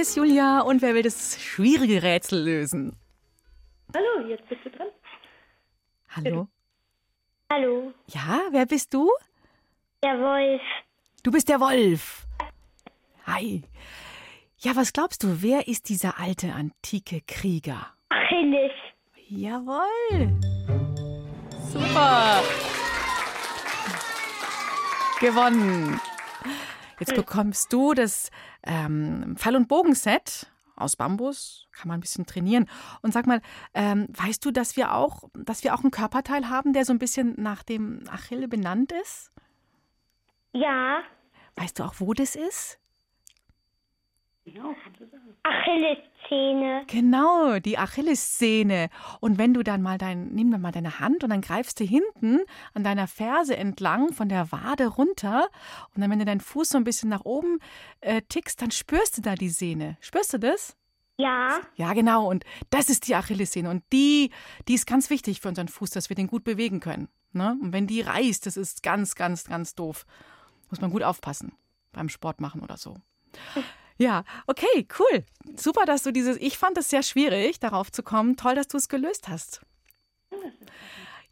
ist 0.00 0.16
Julia 0.16 0.60
und 0.60 0.82
wer 0.82 0.94
will 0.94 1.02
das 1.02 1.40
schwierige 1.42 2.02
Rätsel 2.02 2.42
lösen? 2.44 2.96
Hallo, 3.94 4.26
jetzt 4.28 4.48
bist 4.48 4.64
du 4.64 4.70
dran. 4.70 4.88
Hallo? 6.10 6.48
Hallo, 7.50 7.92
Ja, 8.08 8.40
wer 8.50 8.66
bist 8.66 8.92
du? 8.92 9.10
der 10.02 10.18
Wolf. 10.18 10.60
Du 11.22 11.30
bist 11.32 11.48
der 11.48 11.60
Wolf. 11.60 12.26
Hi. 13.26 13.62
Ja, 14.58 14.76
was 14.76 14.92
glaubst 14.92 15.22
du, 15.22 15.42
wer 15.42 15.66
ist 15.68 15.88
dieser 15.88 16.18
alte 16.20 16.52
antike 16.52 17.20
Krieger? 17.26 17.86
Achilles. 18.10 18.72
Jawohl. 19.28 20.38
Super. 21.72 22.42
Gewonnen. 25.20 26.00
Jetzt 26.98 27.14
bekommst 27.14 27.72
du 27.72 27.94
das 27.94 28.30
ähm, 28.64 29.36
Pfeil- 29.36 29.56
und 29.56 29.68
Bogenset 29.68 30.50
aus 30.76 30.96
Bambus. 30.96 31.68
Kann 31.72 31.88
man 31.88 31.98
ein 31.98 32.00
bisschen 32.00 32.26
trainieren. 32.26 32.68
Und 33.02 33.12
sag 33.12 33.26
mal, 33.26 33.40
ähm, 33.74 34.06
weißt 34.10 34.44
du, 34.44 34.50
dass 34.50 34.76
wir 34.76 34.94
auch, 34.94 35.24
dass 35.34 35.64
wir 35.64 35.74
auch 35.74 35.80
einen 35.80 35.90
Körperteil 35.90 36.48
haben, 36.48 36.72
der 36.72 36.84
so 36.84 36.92
ein 36.92 36.98
bisschen 36.98 37.34
nach 37.36 37.62
dem 37.62 38.04
Achille 38.08 38.48
benannt 38.48 38.92
ist? 38.92 39.30
Ja, 40.52 41.02
Weißt 41.58 41.80
du 41.80 41.82
auch, 41.82 41.94
wo 41.98 42.14
das 42.14 42.36
ist? 42.36 42.78
Achilleszähne. 45.42 46.84
Genau, 46.86 47.58
die 47.58 47.78
Achillessehne. 47.78 48.90
Und 49.20 49.38
wenn 49.38 49.54
du 49.54 49.62
dann 49.62 49.82
mal 49.82 49.98
dein, 49.98 50.28
nimm 50.28 50.50
dann 50.50 50.60
mal 50.60 50.72
deine 50.72 51.00
Hand 51.00 51.24
und 51.24 51.30
dann 51.30 51.40
greifst 51.40 51.80
du 51.80 51.84
hinten 51.84 52.40
an 52.74 52.84
deiner 52.84 53.06
Ferse 53.06 53.56
entlang 53.56 54.12
von 54.12 54.28
der 54.28 54.50
Wade 54.52 54.86
runter 54.86 55.48
und 55.94 56.00
dann, 56.02 56.10
wenn 56.10 56.18
du 56.18 56.24
deinen 56.24 56.40
Fuß 56.40 56.70
so 56.70 56.78
ein 56.78 56.84
bisschen 56.84 57.08
nach 57.08 57.24
oben 57.24 57.58
äh, 58.00 58.22
tickst, 58.22 58.60
dann 58.62 58.70
spürst 58.70 59.18
du 59.18 59.22
da 59.22 59.34
die 59.34 59.50
Sehne. 59.50 59.96
Spürst 60.00 60.32
du 60.32 60.38
das? 60.38 60.76
Ja, 61.20 61.60
Ja, 61.74 61.94
genau. 61.94 62.28
Und 62.28 62.44
das 62.70 62.88
ist 62.88 63.08
die 63.08 63.16
Achillessehne. 63.16 63.68
Und 63.68 63.82
die, 63.92 64.30
die 64.68 64.74
ist 64.74 64.86
ganz 64.86 65.10
wichtig 65.10 65.40
für 65.40 65.48
unseren 65.48 65.66
Fuß, 65.68 65.90
dass 65.90 66.08
wir 66.08 66.14
den 66.16 66.28
gut 66.28 66.44
bewegen 66.44 66.78
können. 66.78 67.08
Ne? 67.32 67.58
Und 67.60 67.72
wenn 67.72 67.88
die 67.88 68.00
reißt, 68.00 68.46
das 68.46 68.56
ist 68.56 68.84
ganz, 68.84 69.16
ganz, 69.16 69.44
ganz 69.44 69.74
doof. 69.74 70.06
Muss 70.70 70.80
man 70.80 70.90
gut 70.90 71.02
aufpassen 71.02 71.52
beim 71.92 72.08
Sport 72.08 72.40
machen 72.40 72.60
oder 72.62 72.76
so. 72.76 72.96
Ja, 73.98 74.24
okay, 74.46 74.86
cool. 74.98 75.24
Super, 75.56 75.84
dass 75.84 76.04
du 76.04 76.12
dieses. 76.12 76.36
Ich 76.38 76.56
fand 76.56 76.78
es 76.78 76.88
sehr 76.88 77.02
schwierig, 77.02 77.58
darauf 77.58 77.90
zu 77.90 78.02
kommen. 78.02 78.36
Toll, 78.36 78.54
dass 78.54 78.68
du 78.68 78.76
es 78.76 78.88
gelöst 78.88 79.28
hast. 79.28 79.60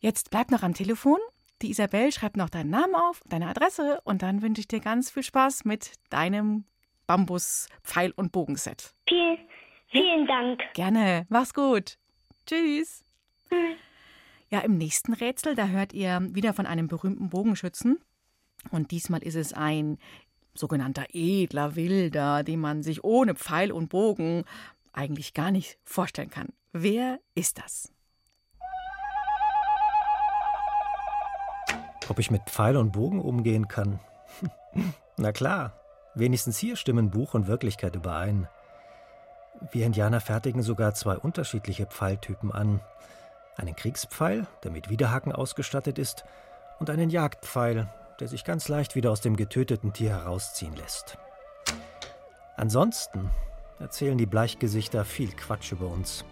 Jetzt 0.00 0.30
bleib 0.30 0.50
noch 0.50 0.62
am 0.62 0.74
Telefon. 0.74 1.18
Die 1.62 1.70
Isabel 1.70 2.12
schreibt 2.12 2.36
noch 2.36 2.50
deinen 2.50 2.70
Namen 2.70 2.94
auf, 2.94 3.22
deine 3.28 3.48
Adresse 3.48 4.00
und 4.04 4.22
dann 4.22 4.42
wünsche 4.42 4.60
ich 4.60 4.68
dir 4.68 4.80
ganz 4.80 5.10
viel 5.10 5.22
Spaß 5.22 5.64
mit 5.64 5.92
deinem 6.10 6.64
Bambus-Pfeil- 7.06 8.12
und 8.14 8.32
Bogenset. 8.32 8.92
vielen, 9.08 9.38
vielen 9.88 10.26
Dank. 10.26 10.60
Gerne. 10.74 11.24
Mach's 11.30 11.54
gut. 11.54 11.98
Tschüss. 12.46 13.04
Ja, 14.50 14.60
im 14.60 14.76
nächsten 14.76 15.14
Rätsel, 15.14 15.54
da 15.54 15.68
hört 15.68 15.92
ihr 15.92 16.20
wieder 16.30 16.52
von 16.52 16.66
einem 16.66 16.88
berühmten 16.88 17.30
Bogenschützen. 17.30 17.98
Und 18.70 18.90
diesmal 18.90 19.22
ist 19.22 19.36
es 19.36 19.52
ein 19.52 19.98
sogenannter 20.58 21.06
edler 21.12 21.76
Wilder, 21.76 22.42
den 22.42 22.60
man 22.60 22.82
sich 22.82 23.04
ohne 23.04 23.34
Pfeil 23.34 23.72
und 23.72 23.88
Bogen 23.88 24.44
eigentlich 24.92 25.34
gar 25.34 25.50
nicht 25.50 25.78
vorstellen 25.84 26.30
kann. 26.30 26.48
Wer 26.72 27.18
ist 27.34 27.58
das? 27.58 27.92
Ob 32.08 32.18
ich 32.18 32.30
mit 32.30 32.42
Pfeil 32.48 32.76
und 32.76 32.92
Bogen 32.92 33.20
umgehen 33.20 33.68
kann? 33.68 33.98
Na 35.16 35.32
klar, 35.32 35.80
wenigstens 36.14 36.58
hier 36.58 36.76
stimmen 36.76 37.10
Buch 37.10 37.34
und 37.34 37.46
Wirklichkeit 37.46 37.96
überein. 37.96 38.48
Wir 39.72 39.86
Indianer 39.86 40.20
fertigen 40.20 40.62
sogar 40.62 40.94
zwei 40.94 41.16
unterschiedliche 41.16 41.86
Pfeiltypen 41.86 42.52
an. 42.52 42.80
Einen 43.56 43.74
Kriegspfeil, 43.74 44.46
der 44.62 44.70
mit 44.70 44.90
Widerhaken 44.90 45.32
ausgestattet 45.32 45.98
ist, 45.98 46.24
und 46.78 46.90
einen 46.90 47.08
Jagdpfeil, 47.08 47.88
der 48.20 48.28
sich 48.28 48.44
ganz 48.44 48.68
leicht 48.68 48.94
wieder 48.94 49.10
aus 49.10 49.20
dem 49.20 49.36
getöteten 49.36 49.92
Tier 49.92 50.10
herausziehen 50.10 50.74
lässt. 50.76 51.18
Ansonsten 52.56 53.30
erzählen 53.78 54.16
die 54.16 54.26
Bleichgesichter 54.26 55.04
viel 55.04 55.32
Quatsch 55.32 55.72
über 55.72 55.86
uns. 55.88 56.24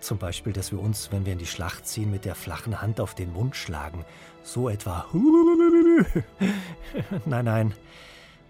Zum 0.00 0.18
Beispiel, 0.18 0.52
dass 0.52 0.70
wir 0.70 0.80
uns, 0.80 1.10
wenn 1.10 1.24
wir 1.24 1.32
in 1.32 1.38
die 1.38 1.46
Schlacht 1.46 1.86
ziehen, 1.86 2.10
mit 2.10 2.24
der 2.24 2.34
flachen 2.34 2.80
Hand 2.82 3.00
auf 3.00 3.14
den 3.14 3.32
Mund 3.32 3.56
schlagen. 3.56 4.04
So 4.42 4.68
etwa. 4.68 5.06
Nein, 7.24 7.44
nein. 7.44 7.74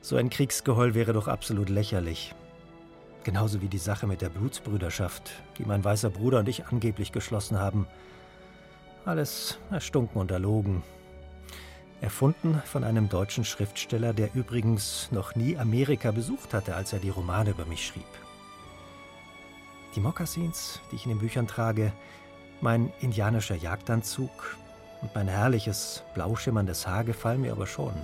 So 0.02 0.16
ein 0.16 0.28
Kriegsgeheul 0.28 0.94
wäre 0.94 1.12
doch 1.12 1.28
absolut 1.28 1.68
lächerlich. 1.68 2.34
Genauso 3.24 3.62
wie 3.62 3.68
die 3.68 3.78
Sache 3.78 4.06
mit 4.06 4.20
der 4.20 4.28
Blutsbrüderschaft, 4.28 5.32
die 5.58 5.64
mein 5.64 5.82
weißer 5.82 6.10
Bruder 6.10 6.40
und 6.40 6.48
ich 6.48 6.66
angeblich 6.66 7.10
geschlossen 7.10 7.58
haben. 7.58 7.86
Alles 9.04 9.58
erstunken 9.70 10.20
und 10.20 10.30
erlogen. 10.30 10.82
Erfunden 12.00 12.60
von 12.66 12.84
einem 12.84 13.08
deutschen 13.08 13.44
Schriftsteller, 13.44 14.12
der 14.12 14.34
übrigens 14.34 15.08
noch 15.12 15.34
nie 15.34 15.56
Amerika 15.56 16.10
besucht 16.10 16.52
hatte, 16.52 16.74
als 16.74 16.92
er 16.92 16.98
die 16.98 17.08
Romane 17.08 17.50
über 17.50 17.64
mich 17.64 17.86
schrieb. 17.86 18.04
Die 19.94 20.00
Mokassins, 20.00 20.80
die 20.90 20.96
ich 20.96 21.04
in 21.04 21.10
den 21.10 21.20
Büchern 21.20 21.46
trage, 21.46 21.92
mein 22.60 22.92
indianischer 23.00 23.56
Jagdanzug 23.56 24.56
und 25.00 25.14
mein 25.14 25.28
herrliches, 25.28 26.02
blau 26.14 26.36
schimmerndes 26.36 26.86
Haar 26.86 27.04
gefallen 27.04 27.40
mir 27.40 27.52
aber 27.52 27.66
schon. 27.66 27.94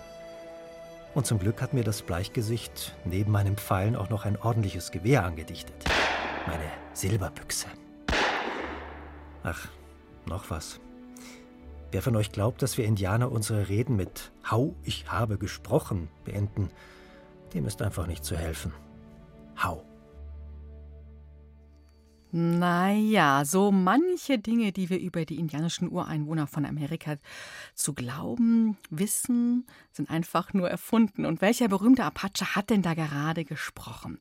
Und 1.14 1.26
zum 1.26 1.38
Glück 1.38 1.60
hat 1.60 1.74
mir 1.74 1.84
das 1.84 2.00
Bleichgesicht 2.00 2.96
neben 3.04 3.30
meinen 3.30 3.56
Pfeilen 3.56 3.96
auch 3.96 4.08
noch 4.08 4.24
ein 4.24 4.38
ordentliches 4.38 4.90
Gewehr 4.90 5.24
angedichtet. 5.24 5.84
Meine 6.46 6.70
Silberbüchse. 6.94 7.66
Ach, 9.42 9.68
noch 10.24 10.48
was. 10.48 10.80
Wer 11.92 12.00
von 12.00 12.16
euch 12.16 12.32
glaubt, 12.32 12.62
dass 12.62 12.78
wir 12.78 12.86
Indianer 12.86 13.30
unsere 13.30 13.68
Reden 13.68 13.96
mit 13.96 14.32
Hau, 14.50 14.74
ich 14.82 15.12
habe 15.12 15.36
gesprochen 15.36 16.08
beenden, 16.24 16.70
dem 17.52 17.66
ist 17.66 17.82
einfach 17.82 18.06
nicht 18.06 18.24
zu 18.24 18.34
helfen. 18.34 18.72
Hau. 19.62 19.84
Naja, 22.30 23.44
so 23.44 23.70
manche 23.70 24.38
Dinge, 24.38 24.72
die 24.72 24.88
wir 24.88 24.98
über 24.98 25.26
die 25.26 25.38
indianischen 25.38 25.92
Ureinwohner 25.92 26.46
von 26.46 26.64
Amerika 26.64 27.16
zu 27.74 27.92
glauben, 27.92 28.78
wissen, 28.88 29.66
sind 29.90 30.08
einfach 30.08 30.54
nur 30.54 30.70
erfunden. 30.70 31.26
Und 31.26 31.42
welcher 31.42 31.68
berühmte 31.68 32.04
Apache 32.04 32.56
hat 32.56 32.70
denn 32.70 32.80
da 32.80 32.94
gerade 32.94 33.44
gesprochen? 33.44 34.18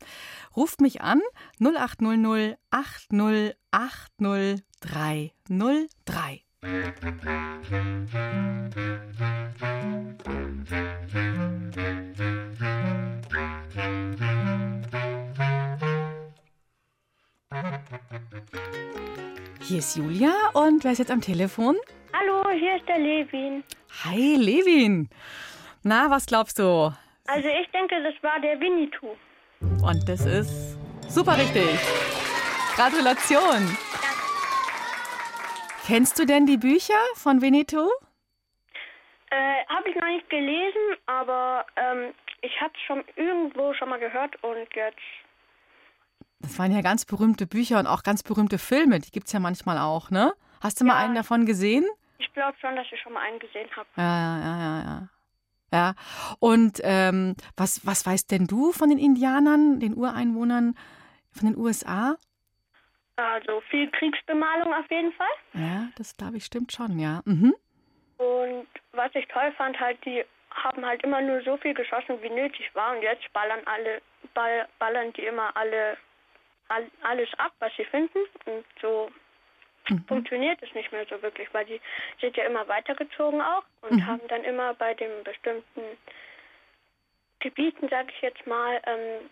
Ruft 0.58 0.82
mich 0.82 1.02
an 1.02 1.22
0800 1.62 2.58
80 2.70 3.56
80 3.72 4.66
303. 4.82 6.44
Hier 6.64 6.70
ist 19.80 19.96
Julia 19.96 20.34
und 20.54 20.84
wer 20.84 20.92
ist 20.92 21.00
jetzt 21.00 21.10
am 21.10 21.22
Telefon? 21.22 21.78
Hallo, 22.14 22.44
hier 22.52 22.76
ist 22.76 22.88
der 22.88 23.00
Levin. 23.00 23.64
Hi, 24.04 24.36
Levin. 24.36 25.10
Na, 25.82 26.12
was 26.12 26.28
glaubst 26.28 26.60
du? 26.60 26.94
Also 27.26 27.48
ich 27.48 27.72
denke, 27.72 27.96
das 28.04 28.14
war 28.22 28.40
der 28.40 28.60
Winnetou. 28.60 29.16
Und 29.84 30.08
das 30.08 30.28
ist 30.28 30.78
super 31.10 31.40
richtig. 31.40 31.80
Gratulation. 32.76 33.76
Kennst 35.92 36.18
du 36.20 36.26
denn 36.26 36.46
die 36.46 36.56
Bücher 36.56 37.02
von 37.16 37.42
Winnetou? 37.42 37.90
Äh, 39.30 39.66
habe 39.68 39.90
ich 39.90 39.96
noch 39.98 40.08
nicht 40.08 40.30
gelesen, 40.30 40.96
aber 41.06 41.66
ähm, 41.76 42.14
ich 42.40 42.62
habe 42.62 42.72
es 42.74 42.82
schon 42.88 43.04
irgendwo 43.18 43.74
schon 43.74 43.90
mal 43.90 44.00
gehört 44.00 44.42
und 44.42 44.74
jetzt. 44.74 45.02
Das 46.40 46.58
waren 46.58 46.72
ja 46.72 46.80
ganz 46.80 47.04
berühmte 47.04 47.46
Bücher 47.46 47.78
und 47.78 47.88
auch 47.88 48.04
ganz 48.04 48.24
berühmte 48.24 48.58
Filme. 48.58 49.02
Die 49.02 49.12
gibt 49.12 49.28
es 49.28 49.34
ja 49.34 49.42
manchmal 49.42 49.80
auch, 49.80 50.12
ne? 50.12 50.32
Hast 50.62 50.80
du 50.80 50.86
mal 50.86 50.96
einen 50.96 51.14
davon 51.14 51.46
gesehen? 51.46 51.86
Ich 52.20 52.32
glaube 52.32 52.58
schon, 52.62 52.74
dass 52.78 52.88
ich 52.90 53.02
schon 53.02 53.12
mal 53.12 53.24
einen 53.28 53.40
gesehen 53.40 53.70
habe. 53.76 53.90
Ja, 53.98 54.04
ja, 54.04 54.40
ja, 54.40 54.60
ja, 54.60 54.84
ja. 54.84 55.10
Ja. 55.74 55.94
Und 56.40 56.80
ähm, 56.86 57.36
was, 57.58 57.86
was 57.86 58.06
weißt 58.06 58.32
denn 58.32 58.48
du 58.48 58.72
von 58.72 58.88
den 58.88 58.98
Indianern, 58.98 59.82
den 59.82 59.98
Ureinwohnern 59.98 60.74
von 61.34 61.50
den 61.50 61.58
USA? 61.58 62.16
Also 63.18 63.62
viel 63.70 63.90
Kriegsbemalung 63.92 64.74
auf 64.74 64.90
jeden 64.90 65.14
Fall. 65.14 65.28
Ja, 65.54 65.90
das 65.98 66.16
glaube 66.18 66.38
ich 66.38 66.46
stimmt 66.46 66.72
schon, 66.72 66.98
ja. 66.98 67.22
Mhm. 67.26 67.56
Und 68.18 68.68
was 68.94 69.14
ich 69.16 69.28
toll 69.28 69.52
fand, 69.54 69.80
halt, 69.80 70.04
die 70.06 70.24
haben 70.52 70.86
halt 70.86 71.04
immer 71.04 71.22
nur 71.22 71.42
so 71.44 71.58
viel 71.58 71.74
geschossen, 71.74 72.22
wie 72.22 72.30
nötig 72.30 72.70
war. 72.74 72.96
Und 72.96 73.02
jetzt 73.04 73.32
ballern 73.34 73.62
alle, 73.66 74.02
ball, 74.34 74.68
ballern 74.80 75.14
die 75.14 75.26
immer 75.26 75.56
alle 75.56 75.98
all, 76.70 76.90
alles 77.04 77.30
ab, 77.38 77.52
was 77.60 77.72
sie 77.76 77.86
finden. 77.86 78.20
Und 78.46 78.66
so 78.82 79.12
Mhm. 79.90 80.06
funktioniert 80.08 80.62
es 80.62 80.74
nicht 80.74 80.92
mehr 80.92 81.06
so 81.10 81.22
wirklich, 81.22 81.52
weil 81.54 81.66
die 81.66 81.82
sind 82.22 82.38
ja 82.38 82.46
immer 82.46 82.68
weitergezogen 82.68 83.42
auch 83.42 83.64
und 83.82 83.98
Mhm. 83.98 84.06
haben 84.06 84.28
dann 84.28 84.44
immer 84.44 84.74
bei 84.76 84.94
den 84.94 85.24
bestimmten 85.24 85.82
Gebieten, 87.40 87.90
sage 87.90 88.12
ich 88.16 88.22
jetzt 88.22 88.46
mal, 88.46 88.80
ähm, 88.86 89.30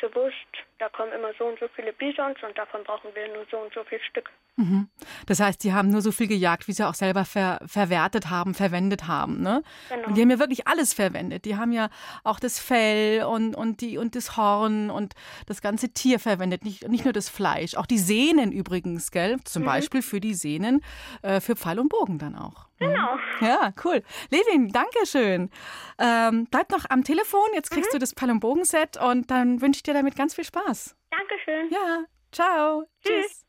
gewusst, 0.00 0.34
da 0.78 0.88
kommen 0.88 1.12
immer 1.12 1.30
so 1.38 1.44
und 1.44 1.58
so 1.60 1.66
viele 1.76 1.92
Bisons 1.92 2.38
und 2.42 2.56
davon 2.58 2.82
brauchen 2.84 3.10
wir 3.14 3.28
nur 3.34 3.44
so 3.50 3.58
und 3.58 3.72
so 3.74 3.84
viel 3.84 4.00
Stück. 4.00 4.30
Mhm. 4.56 4.88
Das 5.26 5.40
heißt, 5.40 5.62
die 5.62 5.72
haben 5.72 5.90
nur 5.90 6.00
so 6.02 6.10
viel 6.12 6.26
gejagt, 6.26 6.66
wie 6.68 6.72
sie 6.72 6.86
auch 6.86 6.94
selber 6.94 7.24
ver 7.24 7.60
verwertet 7.66 8.30
haben, 8.30 8.54
verwendet 8.54 9.06
haben. 9.06 9.40
Ne? 9.42 9.62
Genau. 9.88 10.08
Und 10.08 10.16
die 10.16 10.22
haben 10.22 10.30
ja 10.30 10.38
wirklich 10.38 10.66
alles 10.66 10.92
verwendet. 10.94 11.44
Die 11.44 11.56
haben 11.56 11.72
ja 11.72 11.88
auch 12.24 12.40
das 12.40 12.58
Fell 12.58 13.24
und, 13.24 13.54
und, 13.54 13.80
die, 13.80 13.98
und 13.98 14.16
das 14.16 14.36
Horn 14.36 14.90
und 14.90 15.14
das 15.46 15.60
ganze 15.60 15.90
Tier 15.92 16.18
verwendet, 16.18 16.64
nicht, 16.64 16.88
nicht 16.88 17.04
nur 17.04 17.12
das 17.12 17.28
Fleisch. 17.28 17.74
Auch 17.76 17.86
die 17.86 17.98
Sehnen 17.98 18.50
übrigens, 18.52 19.10
gell? 19.10 19.38
Zum 19.44 19.62
Mhm. 19.62 19.66
Beispiel 19.66 20.02
für 20.02 20.20
die 20.20 20.34
Sehnen, 20.34 20.82
äh, 21.22 21.40
für 21.40 21.54
Pfeil 21.56 21.78
und 21.78 21.88
Bogen 21.88 22.18
dann 22.18 22.34
auch. 22.34 22.69
Genau. 22.80 23.18
Ja, 23.40 23.72
cool. 23.84 24.02
Levin, 24.30 24.68
danke 24.72 25.04
schön. 25.04 25.50
Ähm, 25.98 26.46
bleib 26.50 26.70
noch 26.70 26.86
am 26.88 27.04
Telefon, 27.04 27.46
jetzt 27.54 27.70
kriegst 27.70 27.92
du 27.92 27.98
das 27.98 28.14
Pfeil- 28.14 28.30
und 28.30 29.30
dann 29.30 29.60
wünsche 29.60 29.78
ich 29.78 29.82
dir 29.82 29.94
damit 29.94 30.16
ganz 30.16 30.34
viel 30.34 30.44
Spaß. 30.44 30.96
Dankeschön. 31.10 31.70
Ja, 31.70 32.04
ciao. 32.32 32.84
Tschüss. 33.04 33.44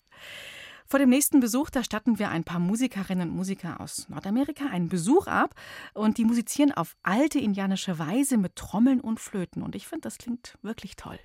Vor 0.85 0.99
dem 0.99 1.09
nächsten 1.09 1.39
Besuch, 1.39 1.69
da 1.69 1.85
statten 1.85 2.19
wir 2.19 2.29
ein 2.29 2.43
paar 2.43 2.59
Musikerinnen 2.59 3.29
und 3.29 3.35
Musiker 3.37 3.79
aus 3.79 4.09
Nordamerika 4.09 4.65
einen 4.65 4.89
Besuch 4.89 5.27
ab 5.27 5.55
und 5.93 6.17
die 6.17 6.25
musizieren 6.25 6.73
auf 6.73 6.97
alte 7.01 7.39
indianische 7.39 7.97
Weise 7.97 8.37
mit 8.37 8.57
Trommeln 8.57 8.99
und 8.99 9.21
Flöten. 9.21 9.63
Und 9.63 9.75
ich 9.75 9.87
finde, 9.87 10.01
das 10.01 10.17
klingt 10.17 10.57
wirklich 10.61 10.97
toll. 10.97 11.17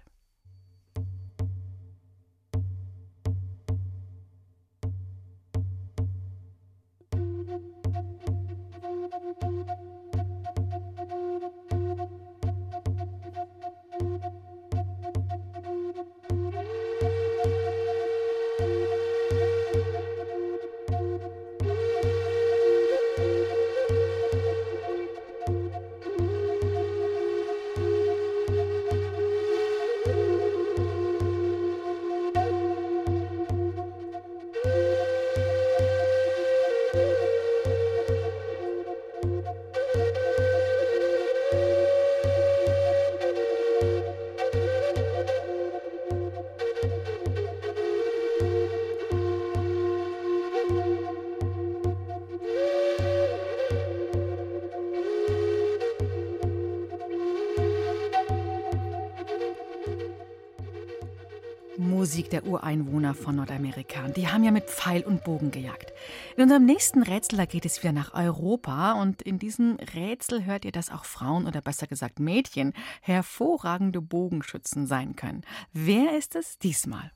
Musik 62.27 62.43
der 62.43 62.51
Ureinwohner 62.51 63.15
von 63.15 63.37
Nordamerika. 63.37 64.09
Die 64.09 64.27
haben 64.27 64.43
ja 64.43 64.51
mit 64.51 64.65
Pfeil 64.65 65.05
und 65.05 65.23
Bogen 65.23 65.53
gejagt. 65.53 65.93
In 66.37 66.43
unserem 66.43 66.65
nächsten 66.65 67.05
Rätsel, 67.05 67.37
da 67.37 67.45
geht 67.45 67.65
es 67.65 67.81
wieder 67.81 67.93
nach 67.93 68.15
Europa. 68.15 68.95
Und 68.95 69.23
in 69.23 69.39
diesem 69.39 69.77
Rätsel 69.95 70.45
hört 70.45 70.65
ihr, 70.65 70.73
dass 70.73 70.91
auch 70.91 71.05
Frauen 71.05 71.47
oder 71.47 71.61
besser 71.61 71.87
gesagt 71.87 72.19
Mädchen 72.19 72.73
hervorragende 73.01 74.01
Bogenschützen 74.01 74.89
sein 74.89 75.15
können. 75.15 75.43
Wer 75.73 76.19
ist 76.19 76.35
es 76.35 76.59
diesmal? 76.59 77.13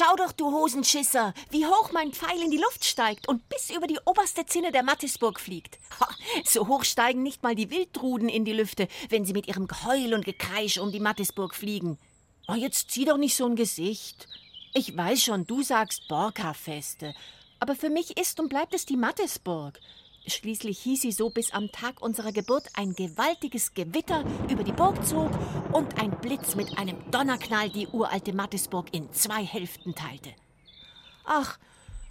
Schau 0.00 0.16
doch, 0.16 0.32
du 0.32 0.50
Hosenschisser, 0.50 1.34
wie 1.50 1.66
hoch 1.66 1.92
mein 1.92 2.12
Pfeil 2.12 2.40
in 2.42 2.50
die 2.50 2.56
Luft 2.56 2.86
steigt 2.86 3.28
und 3.28 3.46
bis 3.50 3.68
über 3.68 3.86
die 3.86 3.98
oberste 4.06 4.46
Zinne 4.46 4.72
der 4.72 4.82
Mattisburg 4.82 5.38
fliegt. 5.38 5.78
Ha, 6.00 6.08
so 6.42 6.68
hoch 6.68 6.84
steigen 6.84 7.22
nicht 7.22 7.42
mal 7.42 7.54
die 7.54 7.70
Wildruden 7.70 8.30
in 8.30 8.46
die 8.46 8.54
Lüfte, 8.54 8.88
wenn 9.10 9.26
sie 9.26 9.34
mit 9.34 9.46
ihrem 9.46 9.66
Geheul 9.66 10.14
und 10.14 10.24
Gekreisch 10.24 10.78
um 10.78 10.90
die 10.90 11.00
Mattisburg 11.00 11.54
fliegen. 11.54 11.98
Oh, 12.48 12.54
jetzt 12.54 12.90
zieh 12.92 13.04
doch 13.04 13.18
nicht 13.18 13.36
so 13.36 13.44
ein 13.44 13.56
Gesicht. 13.56 14.26
Ich 14.72 14.96
weiß 14.96 15.22
schon, 15.22 15.46
du 15.46 15.62
sagst 15.62 16.08
Borka-Feste, 16.08 17.14
aber 17.58 17.76
für 17.76 17.90
mich 17.90 18.16
ist 18.16 18.40
und 18.40 18.48
bleibt 18.48 18.72
es 18.72 18.86
die 18.86 18.96
Mattisburg. 18.96 19.80
Schließlich 20.26 20.78
hieß 20.80 21.02
sie 21.02 21.12
so, 21.12 21.30
bis 21.30 21.52
am 21.52 21.72
Tag 21.72 22.02
unserer 22.02 22.32
Geburt 22.32 22.68
ein 22.74 22.92
gewaltiges 22.92 23.72
Gewitter 23.72 24.24
über 24.50 24.62
die 24.64 24.72
Burg 24.72 25.04
zog 25.06 25.30
und 25.72 25.98
ein 25.98 26.10
Blitz 26.20 26.54
mit 26.54 26.78
einem 26.78 27.10
Donnerknall 27.10 27.70
die 27.70 27.86
uralte 27.88 28.32
Mattisburg 28.34 28.92
in 28.92 29.12
zwei 29.12 29.44
Hälften 29.44 29.94
teilte. 29.94 30.30
Ach, 31.24 31.58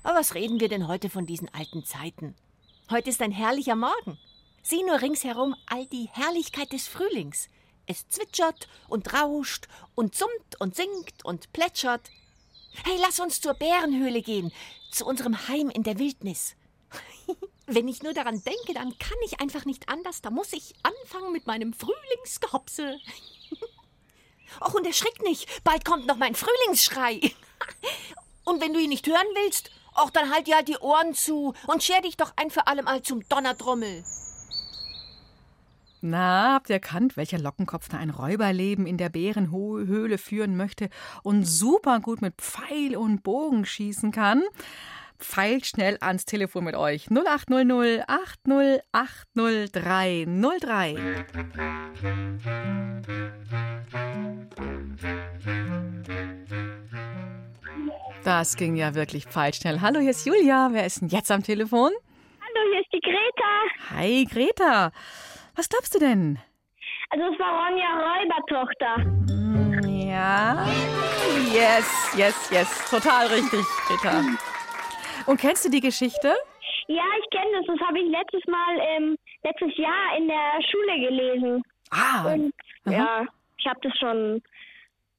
aber 0.03 0.19
was 0.19 0.33
reden 0.33 0.59
wir 0.59 0.69
denn 0.69 0.87
heute 0.87 1.09
von 1.09 1.25
diesen 1.25 1.53
alten 1.53 1.85
Zeiten? 1.85 2.35
Heute 2.89 3.09
ist 3.11 3.21
ein 3.21 3.31
herrlicher 3.31 3.75
Morgen. 3.75 4.17
Sieh 4.63 4.83
nur 4.83 5.01
ringsherum 5.01 5.55
all 5.67 5.85
die 5.85 6.09
Herrlichkeit 6.11 6.73
des 6.73 6.87
Frühlings. 6.87 7.47
Es 7.85 8.07
zwitschert 8.07 8.67
und 8.87 9.13
rauscht 9.13 9.67
und 9.95 10.15
summt 10.15 10.59
und 10.59 10.75
singt 10.75 11.23
und 11.23 11.53
plätschert. 11.53 12.09
Hey, 12.83 12.97
lass 13.01 13.19
uns 13.19 13.41
zur 13.41 13.53
Bärenhöhle 13.53 14.21
gehen, 14.21 14.51
zu 14.91 15.05
unserem 15.05 15.47
Heim 15.47 15.69
in 15.69 15.83
der 15.83 15.99
Wildnis. 15.99 16.55
Wenn 17.71 17.87
ich 17.87 18.01
nur 18.01 18.13
daran 18.13 18.41
denke, 18.43 18.73
dann 18.73 18.97
kann 18.97 19.17
ich 19.25 19.39
einfach 19.39 19.65
nicht 19.65 19.89
anders. 19.89 20.21
Da 20.21 20.31
muss 20.31 20.53
ich 20.53 20.73
anfangen 20.81 21.31
mit 21.31 21.45
meinem 21.45 21.73
Frühlingsgehopse. 21.73 22.97
Och, 24.61 24.73
und 24.73 24.87
erschrick 24.87 25.21
nicht. 25.21 25.63
Bald 25.63 25.85
kommt 25.85 26.07
noch 26.07 26.17
mein 26.17 26.33
Frühlingsschrei. 26.33 27.21
Und 28.45 28.61
wenn 28.61 28.73
du 28.73 28.79
ihn 28.79 28.89
nicht 28.89 29.05
hören 29.05 29.27
willst, 29.35 29.69
och, 29.95 30.09
dann 30.09 30.33
halt 30.33 30.47
dir 30.47 30.55
halt 30.55 30.67
die 30.67 30.77
Ohren 30.77 31.13
zu 31.13 31.53
und 31.67 31.83
scher 31.83 32.01
dich 32.01 32.17
doch 32.17 32.33
ein 32.35 32.49
für 32.49 32.65
allemal 32.65 33.03
zum 33.03 33.27
Donnerdrommel. 33.29 34.03
Na, 36.01 36.53
habt 36.53 36.69
ihr 36.69 36.75
erkannt, 36.75 37.17
welcher 37.17 37.37
Lockenkopf 37.37 37.89
da 37.89 37.97
ein 37.97 38.09
Räuberleben 38.09 38.87
in 38.87 38.97
der 38.97 39.09
Bärenhöhle 39.09 40.17
führen 40.17 40.55
möchte 40.55 40.89
und 41.21 41.43
super 41.43 41.99
gut 41.99 42.21
mit 42.21 42.35
Pfeil 42.41 42.95
und 42.95 43.21
Bogen 43.21 43.65
schießen 43.65 44.11
kann? 44.11 44.41
Pfeilt 45.19 45.65
schnell 45.65 45.97
ans 45.99 46.23
Telefon 46.25 46.63
mit 46.63 46.75
euch. 46.75 47.07
0800 47.11 48.07
8080303. 48.07 50.97
Das 58.23 58.55
ging 58.55 58.75
ja 58.75 58.93
wirklich 58.95 59.25
pfeilschnell. 59.25 59.81
Hallo, 59.81 59.99
hier 59.99 60.11
ist 60.11 60.25
Julia. 60.25 60.69
Wer 60.71 60.85
ist 60.85 61.01
denn 61.01 61.09
jetzt 61.09 61.29
am 61.31 61.43
Telefon? 61.43 61.91
Hallo, 62.39 62.61
hier 62.71 62.79
ist 62.81 62.93
die 62.93 63.01
Greta. 63.01 63.97
Hi, 63.97 64.25
Greta. 64.25 64.91
Was 65.55 65.67
glaubst 65.67 65.93
du 65.95 65.99
denn? 65.99 66.39
Also 67.09 67.25
es 67.25 67.37
war 67.39 67.65
Ronja 67.65 67.89
Räubertochter. 68.05 68.95
Hm, 69.27 69.81
ja. 70.07 70.65
Yes, 71.51 72.13
yes, 72.15 72.49
yes. 72.51 72.85
Total 72.89 73.27
richtig, 73.27 73.65
Greta. 73.87 74.23
Und 75.29 75.39
kennst 75.39 75.63
du 75.63 75.69
die 75.69 75.79
Geschichte? 75.79 76.33
Ja, 76.87 77.03
ich 77.21 77.29
kenne 77.29 77.51
das. 77.57 77.65
Das 77.67 77.87
habe 77.87 77.99
ich 77.99 78.09
letztes 78.09 78.43
Mal, 78.47 78.79
ähm, 78.79 79.15
letztes 79.43 79.77
Jahr 79.77 80.17
in 80.17 80.27
der 80.27 80.59
Schule 80.71 81.07
gelesen. 81.07 81.63
Ah. 81.91 82.33
Und 82.33 82.53
ja, 82.85 83.27
ich 83.57 83.65
habe 83.67 83.79
das 83.83 83.95
schon 83.99 84.41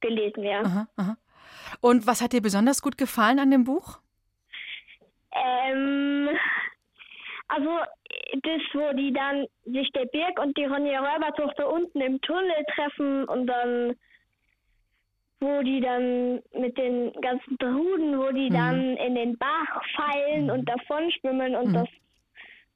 gelesen, 0.01 0.43
ja. 0.43 0.63
Aha, 0.63 0.87
aha. 0.97 1.17
Und 1.79 2.07
was 2.07 2.21
hat 2.21 2.33
dir 2.33 2.41
besonders 2.41 2.81
gut 2.81 2.97
gefallen 2.97 3.39
an 3.39 3.51
dem 3.51 3.63
Buch? 3.63 3.99
Ähm, 5.33 6.29
also 7.47 7.69
das, 8.43 8.61
wo 8.73 8.93
die 8.97 9.13
dann 9.13 9.45
sich 9.63 9.89
der 9.93 10.07
Birg 10.07 10.39
und 10.39 10.57
die 10.57 10.65
Ronja 10.65 10.99
Räubertochter 10.99 11.71
unten 11.71 12.01
im 12.01 12.19
Tunnel 12.19 12.65
treffen 12.75 13.23
und 13.29 13.47
dann 13.47 13.95
wo 15.41 15.61
die 15.63 15.81
dann 15.81 16.41
mit 16.59 16.77
den 16.77 17.11
ganzen 17.21 17.57
Druden, 17.57 18.17
wo 18.19 18.31
die 18.31 18.49
Mhm. 18.49 18.53
dann 18.53 18.81
in 18.97 19.15
den 19.15 19.37
Bach 19.37 19.81
fallen 19.95 20.49
und 20.51 20.65
davon 20.69 21.11
schwimmen 21.19 21.55
und 21.55 21.73
das, 21.73 21.87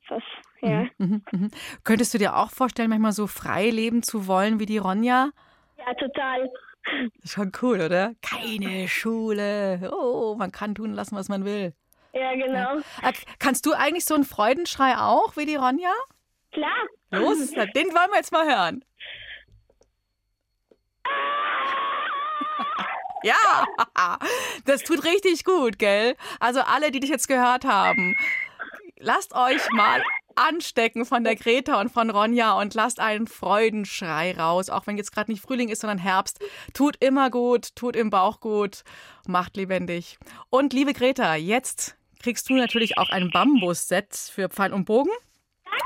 das, 0.10 0.24
ja. 0.62 0.86
Mhm, 0.98 1.22
mhm. 1.32 1.52
Könntest 1.84 2.14
du 2.14 2.18
dir 2.18 2.36
auch 2.36 2.50
vorstellen, 2.52 2.90
manchmal 2.90 3.12
so 3.14 3.28
frei 3.28 3.70
leben 3.70 4.04
zu 4.04 4.28
wollen 4.28 4.60
wie 4.60 4.66
die 4.66 4.80
Ronja? 4.80 5.30
Ja, 5.78 5.94
total. 5.94 6.50
Schon 7.24 7.52
cool, 7.62 7.82
oder? 7.82 8.14
Keine 8.22 8.88
Schule. 8.88 9.92
Oh, 9.92 10.36
man 10.38 10.52
kann 10.52 10.76
tun 10.76 10.94
lassen, 10.94 11.16
was 11.16 11.30
man 11.30 11.44
will. 11.46 11.74
Ja, 12.14 12.34
genau. 12.34 12.78
Äh, 13.04 13.14
Kannst 13.40 13.66
du 13.66 13.74
eigentlich 13.74 14.06
so 14.06 14.16
einen 14.16 14.24
Freudenschrei 14.24 14.96
auch 14.98 15.36
wie 15.38 15.46
die 15.46 15.56
Ronja? 15.56 15.92
Klar. 16.52 16.72
Los, 17.12 17.52
den 17.52 17.88
wollen 17.88 18.12
wir 18.12 18.18
jetzt 18.18 18.32
mal 18.32 18.46
hören. 18.48 18.86
Ja, 23.26 23.66
das 24.66 24.84
tut 24.84 25.04
richtig 25.04 25.44
gut, 25.44 25.80
gell? 25.80 26.16
Also 26.40 26.62
alle, 26.62 26.92
die 26.92 27.00
dich 27.00 27.10
jetzt 27.10 27.28
gehört 27.28 27.66
haben, 27.66 28.16
lasst 29.00 29.34
euch 29.34 29.62
mal 29.72 30.04
anstecken 30.36 31.06
von 31.06 31.24
der 31.24 31.36
Greta 31.36 31.80
und 31.80 31.90
von 31.92 32.10
Ronja 32.10 32.54
und 32.60 32.74
lasst 32.74 33.00
einen 33.00 33.26
Freudenschrei 33.26 34.38
raus, 34.38 34.70
auch 34.70 34.86
wenn 34.86 34.98
jetzt 34.98 35.14
gerade 35.14 35.32
nicht 35.32 35.42
Frühling 35.42 35.70
ist, 35.70 35.82
sondern 35.82 35.98
Herbst. 35.98 36.40
Tut 36.74 36.98
immer 37.00 37.30
gut, 37.30 37.76
tut 37.76 37.96
im 37.96 38.10
Bauch 38.10 38.42
gut, 38.42 38.84
macht 39.28 39.58
lebendig. 39.58 40.20
Und 40.50 40.74
liebe 40.74 40.94
Greta, 40.94 41.36
jetzt 41.36 41.96
kriegst 42.22 42.50
du 42.50 42.54
natürlich 42.54 42.98
auch 42.98 43.10
ein 43.10 43.32
Bambus-Set 43.32 44.16
für 44.16 44.50
Pfeil 44.50 44.74
und 44.74 44.86
Bogen. 44.86 45.12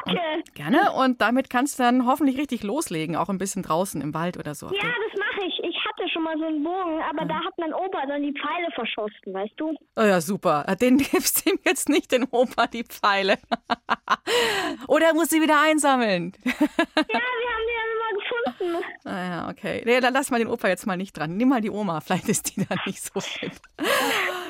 Danke. 0.06 0.22
Gerne. 0.56 0.92
Und 0.94 1.22
damit 1.22 1.50
kannst 1.50 1.80
du 1.80 1.84
dann 1.84 2.06
hoffentlich 2.06 2.38
richtig 2.38 2.64
loslegen, 2.64 3.16
auch 3.16 3.30
ein 3.30 3.38
bisschen 3.38 3.64
draußen 3.64 4.02
im 4.02 4.14
Wald 4.14 4.38
oder 4.38 4.56
so. 4.56 4.68
Ja, 4.68 4.82
das 4.82 5.20
mache 5.20 5.29
schon 6.20 6.24
mal 6.24 6.38
so 6.38 6.46
einen 6.46 6.64
Bogen, 6.64 7.02
aber 7.02 7.26
da 7.26 7.36
hat 7.36 7.54
mein 7.58 7.74
Opa 7.74 8.06
dann 8.06 8.22
die 8.22 8.34
Pfeile 8.34 8.68
verschossen, 8.74 9.34
weißt 9.34 9.54
du? 9.58 9.76
Oh 9.96 10.02
ja, 10.02 10.20
super. 10.22 10.66
Den 10.82 10.98
gibst 11.12 11.46
du 11.46 11.52
ihm 11.52 11.60
jetzt 11.66 11.90
nicht, 11.90 12.12
den 12.12 12.26
Opa, 12.32 12.68
die 12.68 12.84
Pfeile. 12.84 13.38
Oder 14.88 15.08
er 15.08 15.14
muss 15.14 15.30
sie 15.30 15.42
wieder 15.42 15.62
einsammeln. 15.62 16.34
Ja, 17.12 17.16
wir 17.16 17.50
haben 17.50 17.66
die 17.68 17.76
dann 17.76 17.92
immer 17.96 18.74
gefunden. 18.74 18.86
Ah 19.06 19.28
ja, 19.30 19.50
okay. 19.50 19.82
Nee, 19.86 20.00
dann 20.00 20.14
lass 20.14 20.30
mal 20.30 20.38
den 20.38 20.48
Opa 20.48 20.68
jetzt 20.68 20.86
mal 20.86 20.98
nicht 20.98 21.18
dran. 21.18 21.38
Nimm 21.38 21.50
mal 21.50 21.62
die 21.62 21.70
Oma, 21.72 22.02
vielleicht 22.02 22.30
ist 22.30 22.56
die 22.56 22.66
da 22.66 22.76
nicht 22.86 23.02
so 23.02 23.20
fit. 23.20 23.54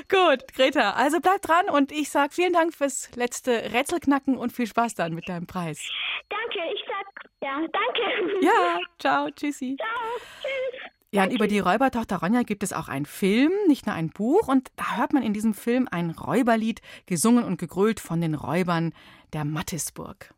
Gut, 0.10 0.54
Greta, 0.54 0.92
also 0.92 1.20
bleib 1.22 1.42
dran 1.42 1.70
und 1.70 1.92
ich 1.92 2.10
sag 2.10 2.34
vielen 2.34 2.54
Dank 2.54 2.74
fürs 2.74 3.16
letzte 3.16 3.72
Rätselknacken 3.74 4.38
und 4.38 4.52
viel 4.52 4.68
Spaß 4.68 4.96
dann 4.96 5.14
mit 5.14 5.30
deinem 5.30 5.48
Preis. 5.48 5.90
Danke, 6.30 6.60
ich 6.74 6.84
sag, 6.88 7.32
ja, 7.42 7.60
danke. 7.60 8.46
Ja, 8.46 8.80
ciao, 9.00 9.30
tschüssi. 9.32 9.78
Ciao, 9.78 10.18
tschüss. 10.42 10.99
Ja, 11.12 11.24
und 11.24 11.32
über 11.32 11.48
die 11.48 11.60
Räubertochter 11.60 12.18
Ronja 12.18 12.44
gibt 12.44 12.62
es 12.62 12.72
auch 12.72 12.88
einen 12.88 13.08
Film, 13.08 13.52
nicht 13.68 13.88
nur 13.88 13.96
ein 13.96 14.10
Buch. 14.10 14.48
Und 14.48 14.70
da 14.76 14.98
hört 14.98 15.12
man 15.12 15.24
in 15.24 15.34
diesem 15.34 15.56
Film 15.56 15.88
ein 15.90 16.12
Räuberlied, 16.12 16.82
gesungen 17.08 17.44
und 17.44 17.58
gegrölt 17.58 18.00
von 18.00 18.22
den 18.22 18.36
Räubern 18.36 18.94
der 19.34 19.44
Mattisburg. 19.44 20.34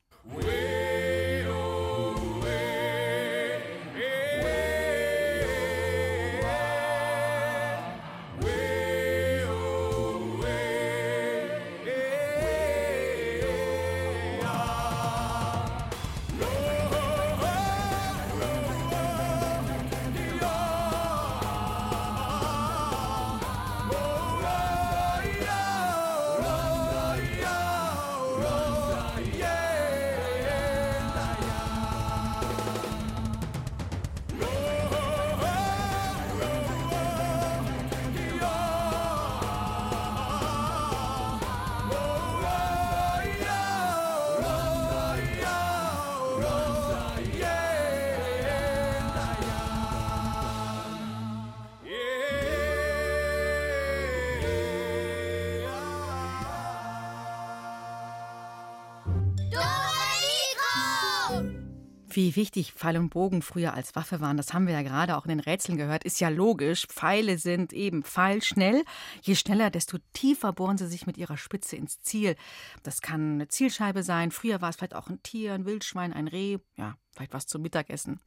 Wie 62.14 62.36
wichtig 62.36 62.74
Pfeil 62.74 62.98
und 62.98 63.10
Bogen 63.10 63.42
früher 63.42 63.74
als 63.74 63.96
Waffe 63.96 64.20
waren, 64.20 64.36
das 64.36 64.54
haben 64.54 64.68
wir 64.68 64.74
ja 64.74 64.82
gerade 64.82 65.16
auch 65.16 65.24
in 65.24 65.30
den 65.30 65.40
Rätseln 65.40 65.78
gehört, 65.78 66.04
ist 66.04 66.20
ja 66.20 66.28
logisch. 66.28 66.86
Pfeile 66.88 67.38
sind 67.38 67.72
eben 67.72 68.04
pfeilschnell. 68.04 68.84
Je 69.22 69.36
schneller, 69.36 69.70
desto 69.70 69.98
tiefer 70.12 70.52
bohren 70.52 70.78
sie 70.78 70.88
sich 70.88 71.08
mit 71.08 71.18
ihrer 71.18 71.38
Spitze 71.38 71.78
ins 71.78 72.02
Ziel. 72.02 72.36
Das 72.84 73.02
kann 73.02 73.36
eine 73.36 73.48
Zielscheibe 73.48 74.04
sein. 74.04 74.32
Früher 74.32 74.60
war 74.60 74.70
es 74.70 74.76
vielleicht 74.76 74.96
auch 74.96 75.08
ein 75.08 75.24
Tier, 75.24 75.54
ein 75.54 75.66
Wildschwein, 75.66 76.12
ein 76.12 76.28
Reh, 76.28 76.58
ja, 76.76 76.98
vielleicht 77.16 77.34
was 77.34 77.48
zum 77.48 77.62
Mittagessen. 77.62 78.20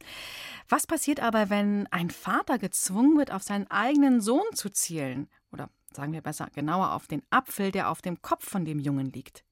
Was 0.67 0.87
passiert 0.87 1.19
aber, 1.19 1.51
wenn 1.51 1.85
ein 1.91 2.09
Vater 2.09 2.57
gezwungen 2.57 3.17
wird, 3.19 3.31
auf 3.31 3.43
seinen 3.43 3.69
eigenen 3.69 4.19
Sohn 4.19 4.45
zu 4.55 4.71
zielen? 4.71 5.29
Oder 5.51 5.69
sagen 5.93 6.11
wir 6.11 6.21
besser, 6.21 6.47
genauer 6.55 6.93
auf 6.93 7.05
den 7.05 7.21
Apfel, 7.29 7.71
der 7.71 7.91
auf 7.91 8.01
dem 8.01 8.21
Kopf 8.23 8.49
von 8.49 8.65
dem 8.65 8.79
Jungen 8.79 9.11
liegt. 9.11 9.45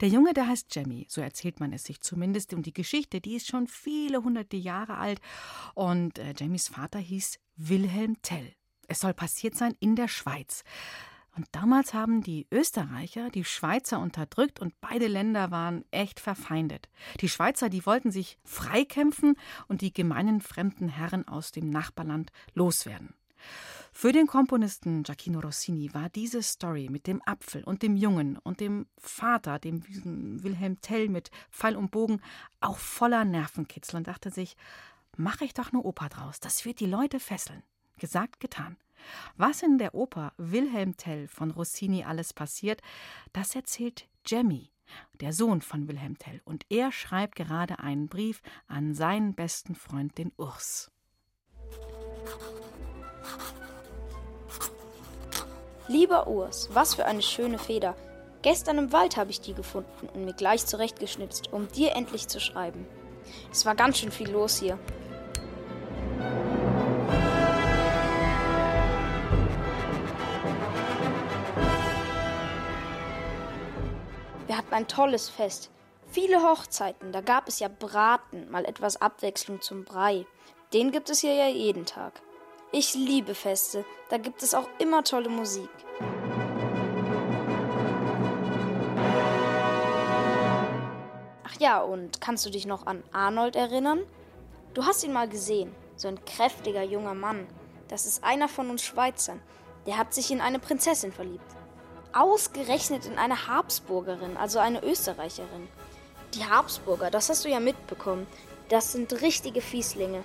Der 0.00 0.08
Junge, 0.08 0.32
der 0.34 0.48
heißt 0.48 0.74
Jamie, 0.74 1.06
so 1.08 1.20
erzählt 1.20 1.60
man 1.60 1.72
es 1.72 1.84
sich 1.84 2.00
zumindest. 2.00 2.52
Und 2.54 2.66
die 2.66 2.74
Geschichte, 2.74 3.20
die 3.20 3.36
ist 3.36 3.48
schon 3.48 3.66
viele 3.66 4.22
hunderte 4.22 4.56
Jahre 4.56 4.98
alt. 4.98 5.20
Und 5.74 6.18
äh, 6.18 6.34
Jamies 6.36 6.68
Vater 6.68 6.98
hieß 6.98 7.38
Wilhelm 7.56 8.20
Tell. 8.22 8.52
Es 8.88 9.00
soll 9.00 9.14
passiert 9.14 9.56
sein 9.56 9.74
in 9.80 9.96
der 9.96 10.08
Schweiz. 10.08 10.62
Und 11.36 11.46
damals 11.52 11.92
haben 11.92 12.22
die 12.22 12.46
Österreicher 12.50 13.28
die 13.28 13.44
Schweizer 13.44 14.00
unterdrückt 14.00 14.58
und 14.58 14.80
beide 14.80 15.06
Länder 15.06 15.50
waren 15.50 15.84
echt 15.90 16.18
verfeindet. 16.18 16.88
Die 17.20 17.28
Schweizer, 17.28 17.68
die 17.68 17.84
wollten 17.84 18.10
sich 18.10 18.38
freikämpfen 18.44 19.36
und 19.68 19.82
die 19.82 19.92
gemeinen 19.92 20.40
fremden 20.40 20.88
Herren 20.88 21.28
aus 21.28 21.52
dem 21.52 21.68
Nachbarland 21.68 22.32
loswerden. 22.54 23.14
Für 23.98 24.12
den 24.12 24.26
Komponisten 24.26 25.04
Giacchino 25.04 25.40
Rossini 25.40 25.94
war 25.94 26.10
diese 26.10 26.42
Story 26.42 26.88
mit 26.90 27.06
dem 27.06 27.22
Apfel 27.24 27.64
und 27.64 27.82
dem 27.82 27.96
Jungen 27.96 28.36
und 28.36 28.60
dem 28.60 28.84
Vater, 28.98 29.58
dem 29.58 29.82
Wilhelm 30.42 30.82
Tell 30.82 31.08
mit 31.08 31.30
Pfeil 31.50 31.76
und 31.76 31.92
Bogen, 31.92 32.20
auch 32.60 32.76
voller 32.76 33.24
Nervenkitzel 33.24 33.96
und 33.96 34.06
dachte 34.06 34.30
sich, 34.30 34.54
mache 35.16 35.46
ich 35.46 35.54
doch 35.54 35.72
eine 35.72 35.80
Oper 35.80 36.10
draus, 36.10 36.40
das 36.40 36.66
wird 36.66 36.80
die 36.80 36.86
Leute 36.86 37.18
fesseln. 37.18 37.62
Gesagt, 37.96 38.38
getan. 38.38 38.76
Was 39.38 39.62
in 39.62 39.78
der 39.78 39.94
Oper 39.94 40.34
Wilhelm 40.36 40.98
Tell 40.98 41.26
von 41.26 41.50
Rossini 41.50 42.04
alles 42.04 42.34
passiert, 42.34 42.82
das 43.32 43.54
erzählt 43.54 44.10
Jemmy, 44.26 44.70
der 45.22 45.32
Sohn 45.32 45.62
von 45.62 45.88
Wilhelm 45.88 46.18
Tell, 46.18 46.42
und 46.44 46.66
er 46.68 46.92
schreibt 46.92 47.34
gerade 47.34 47.78
einen 47.78 48.08
Brief 48.08 48.42
an 48.66 48.92
seinen 48.92 49.34
besten 49.34 49.74
Freund, 49.74 50.18
den 50.18 50.32
Urs. 50.36 50.90
Lieber 55.88 56.26
Urs, 56.26 56.68
was 56.72 56.96
für 56.96 57.04
eine 57.04 57.22
schöne 57.22 57.58
Feder. 57.58 57.94
Gestern 58.42 58.78
im 58.78 58.92
Wald 58.92 59.16
habe 59.16 59.30
ich 59.30 59.40
die 59.40 59.54
gefunden 59.54 60.08
und 60.12 60.24
mir 60.24 60.32
gleich 60.32 60.66
zurechtgeschnitzt, 60.66 61.52
um 61.52 61.68
dir 61.68 61.94
endlich 61.94 62.26
zu 62.26 62.40
schreiben. 62.40 62.86
Es 63.52 63.64
war 63.66 63.76
ganz 63.76 63.98
schön 63.98 64.10
viel 64.10 64.28
los 64.30 64.58
hier. 64.58 64.78
Wir 74.46 74.58
hatten 74.58 74.74
ein 74.74 74.88
tolles 74.88 75.28
Fest. 75.28 75.70
Viele 76.08 76.42
Hochzeiten, 76.42 77.12
da 77.12 77.20
gab 77.20 77.46
es 77.46 77.60
ja 77.60 77.68
Braten, 77.68 78.50
mal 78.50 78.64
etwas 78.64 79.00
Abwechslung 79.00 79.60
zum 79.60 79.84
Brei. 79.84 80.26
Den 80.72 80.90
gibt 80.90 81.10
es 81.10 81.20
hier 81.20 81.34
ja 81.34 81.48
jeden 81.48 81.86
Tag. 81.86 82.22
Ich 82.72 82.94
liebe 82.94 83.34
Feste, 83.34 83.84
da 84.10 84.18
gibt 84.18 84.42
es 84.42 84.52
auch 84.52 84.68
immer 84.78 85.04
tolle 85.04 85.28
Musik. 85.28 85.70
Ach 91.44 91.60
ja, 91.60 91.80
und 91.80 92.20
kannst 92.20 92.44
du 92.44 92.50
dich 92.50 92.66
noch 92.66 92.86
an 92.86 93.04
Arnold 93.12 93.54
erinnern? 93.54 94.00
Du 94.74 94.84
hast 94.84 95.04
ihn 95.04 95.12
mal 95.12 95.28
gesehen, 95.28 95.72
so 95.94 96.08
ein 96.08 96.22
kräftiger 96.24 96.82
junger 96.82 97.14
Mann. 97.14 97.46
Das 97.86 98.04
ist 98.04 98.24
einer 98.24 98.48
von 98.48 98.68
uns 98.68 98.82
Schweizern. 98.82 99.40
Der 99.86 99.96
hat 99.96 100.12
sich 100.12 100.32
in 100.32 100.40
eine 100.40 100.58
Prinzessin 100.58 101.12
verliebt. 101.12 101.46
Ausgerechnet 102.12 103.06
in 103.06 103.16
eine 103.16 103.46
Habsburgerin, 103.46 104.36
also 104.36 104.58
eine 104.58 104.82
Österreicherin. 104.82 105.68
Die 106.34 106.44
Habsburger, 106.44 107.10
das 107.12 107.30
hast 107.30 107.44
du 107.44 107.48
ja 107.48 107.60
mitbekommen, 107.60 108.26
das 108.68 108.90
sind 108.90 109.22
richtige 109.22 109.60
Fieslinge. 109.60 110.24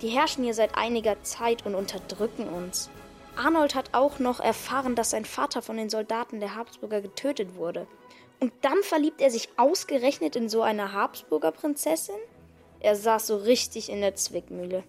Die 0.00 0.08
herrschen 0.08 0.44
hier 0.44 0.54
seit 0.54 0.76
einiger 0.76 1.22
Zeit 1.22 1.66
und 1.66 1.74
unterdrücken 1.74 2.48
uns. 2.48 2.88
Arnold 3.36 3.74
hat 3.74 3.90
auch 3.92 4.18
noch 4.18 4.40
erfahren, 4.40 4.94
dass 4.94 5.10
sein 5.10 5.24
Vater 5.24 5.62
von 5.62 5.76
den 5.76 5.90
Soldaten 5.90 6.40
der 6.40 6.54
Habsburger 6.54 7.00
getötet 7.00 7.56
wurde. 7.56 7.86
Und 8.40 8.52
dann 8.62 8.82
verliebt 8.82 9.20
er 9.20 9.30
sich 9.30 9.48
ausgerechnet 9.56 10.36
in 10.36 10.48
so 10.48 10.62
eine 10.62 10.92
Habsburger 10.92 11.52
Prinzessin? 11.52 12.18
Er 12.80 12.94
saß 12.94 13.26
so 13.26 13.36
richtig 13.36 13.90
in 13.90 14.00
der 14.00 14.14
Zwickmühle. 14.14 14.84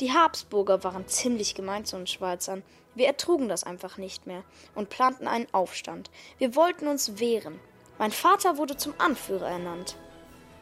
Die 0.00 0.12
Habsburger 0.12 0.82
waren 0.82 1.06
ziemlich 1.06 1.54
gemein 1.54 1.84
zu 1.84 1.96
uns 1.96 2.10
Schweizern. 2.10 2.62
Wir 2.94 3.06
ertrugen 3.06 3.48
das 3.48 3.64
einfach 3.64 3.98
nicht 3.98 4.26
mehr 4.26 4.42
und 4.74 4.88
planten 4.88 5.28
einen 5.28 5.52
Aufstand. 5.52 6.10
Wir 6.38 6.56
wollten 6.56 6.88
uns 6.88 7.20
wehren. 7.20 7.60
Mein 7.98 8.10
Vater 8.10 8.56
wurde 8.56 8.76
zum 8.76 8.94
Anführer 8.98 9.48
ernannt. 9.48 9.96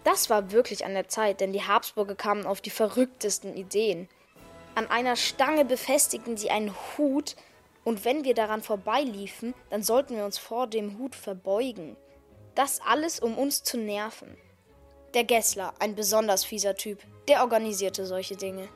Das 0.05 0.31
war 0.31 0.51
wirklich 0.51 0.85
an 0.85 0.95
der 0.95 1.09
Zeit, 1.09 1.41
denn 1.41 1.53
die 1.53 1.63
Habsburger 1.63 2.15
kamen 2.15 2.47
auf 2.47 2.61
die 2.61 2.71
verrücktesten 2.71 3.57
Ideen. 3.57 4.09
An 4.75 4.91
einer 4.91 5.17
Stange 5.17 5.65
befestigten 5.65 6.37
sie 6.37 6.51
einen 6.51 6.75
Hut, 6.97 7.37
und 7.85 8.05
wenn 8.05 8.25
wir 8.25 8.35
daran 8.35 8.63
vorbeiliefen, 8.63 9.55
dann 9.71 9.83
sollten 9.83 10.17
wir 10.17 10.25
uns 10.25 10.39
vor 10.39 10.67
dem 10.67 10.99
Hut 10.99 11.15
verbeugen. 11.15 11.97
Das 12.55 12.81
alles, 12.81 13.19
um 13.19 13.37
uns 13.37 13.65
zu 13.65 13.77
nerven. 13.77 14.37
Der 15.15 15.25
Gessler, 15.25 15.75
ein 15.81 15.95
besonders 15.95 16.45
fieser 16.45 16.77
Typ, 16.77 17.01
der 17.29 17.43
organisierte 17.43 18.07
solche 18.07 18.37
Dinge. 18.37 18.69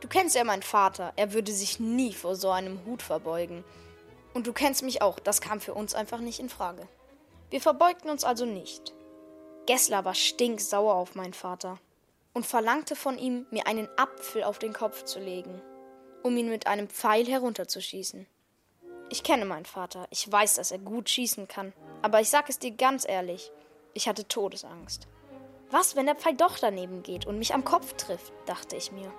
Du 0.00 0.08
kennst 0.08 0.34
ja 0.34 0.42
meinen 0.42 0.62
Vater, 0.62 1.12
er 1.16 1.32
würde 1.32 1.52
sich 1.52 1.78
nie 1.78 2.12
vor 2.12 2.34
so 2.34 2.50
einem 2.50 2.84
Hut 2.84 3.02
verbeugen. 3.02 3.64
Und 4.34 4.46
du 4.46 4.52
kennst 4.52 4.82
mich 4.82 5.02
auch, 5.02 5.20
das 5.20 5.40
kam 5.40 5.60
für 5.60 5.74
uns 5.74 5.94
einfach 5.94 6.18
nicht 6.18 6.40
in 6.40 6.48
Frage. 6.48 6.88
Wir 7.50 7.60
verbeugten 7.60 8.10
uns 8.10 8.24
also 8.24 8.44
nicht. 8.44 8.92
Gessler 9.66 10.04
war 10.04 10.14
stinksauer 10.14 10.94
auf 10.94 11.14
meinen 11.14 11.34
Vater 11.34 11.78
und 12.32 12.46
verlangte 12.46 12.96
von 12.96 13.16
ihm, 13.16 13.46
mir 13.50 13.66
einen 13.66 13.88
Apfel 13.96 14.42
auf 14.42 14.58
den 14.58 14.72
Kopf 14.72 15.04
zu 15.04 15.20
legen, 15.20 15.62
um 16.22 16.36
ihn 16.36 16.48
mit 16.48 16.66
einem 16.66 16.88
Pfeil 16.88 17.26
herunterzuschießen. 17.26 18.26
Ich 19.08 19.22
kenne 19.22 19.44
meinen 19.44 19.66
Vater, 19.66 20.06
ich 20.10 20.30
weiß, 20.30 20.54
dass 20.54 20.72
er 20.72 20.78
gut 20.78 21.10
schießen 21.10 21.46
kann, 21.46 21.72
aber 22.00 22.20
ich 22.20 22.28
sag 22.30 22.48
es 22.48 22.58
dir 22.58 22.72
ganz 22.72 23.06
ehrlich, 23.06 23.52
ich 23.94 24.08
hatte 24.08 24.26
Todesangst. 24.26 25.06
Was, 25.70 25.96
wenn 25.96 26.06
der 26.06 26.16
Pfeil 26.16 26.34
doch 26.34 26.58
daneben 26.58 27.02
geht 27.02 27.26
und 27.26 27.38
mich 27.38 27.54
am 27.54 27.64
Kopf 27.64 27.92
trifft, 27.94 28.32
dachte 28.46 28.76
ich 28.76 28.90
mir. 28.90 29.12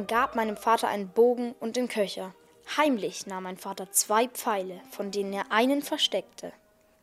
Man 0.00 0.06
gab 0.06 0.34
meinem 0.34 0.56
Vater 0.56 0.88
einen 0.88 1.10
Bogen 1.10 1.54
und 1.60 1.76
den 1.76 1.86
Köcher. 1.86 2.34
Heimlich 2.74 3.26
nahm 3.26 3.42
mein 3.42 3.58
Vater 3.58 3.92
zwei 3.92 4.28
Pfeile, 4.28 4.80
von 4.90 5.10
denen 5.10 5.34
er 5.34 5.52
einen 5.52 5.82
versteckte. 5.82 6.54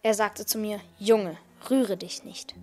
Er 0.02 0.16
sagte 0.16 0.48
zu 0.48 0.58
mir, 0.58 0.80
Junge, 0.98 1.38
rühre 1.70 1.95
dich 1.95 2.24
nicht. 2.24 2.56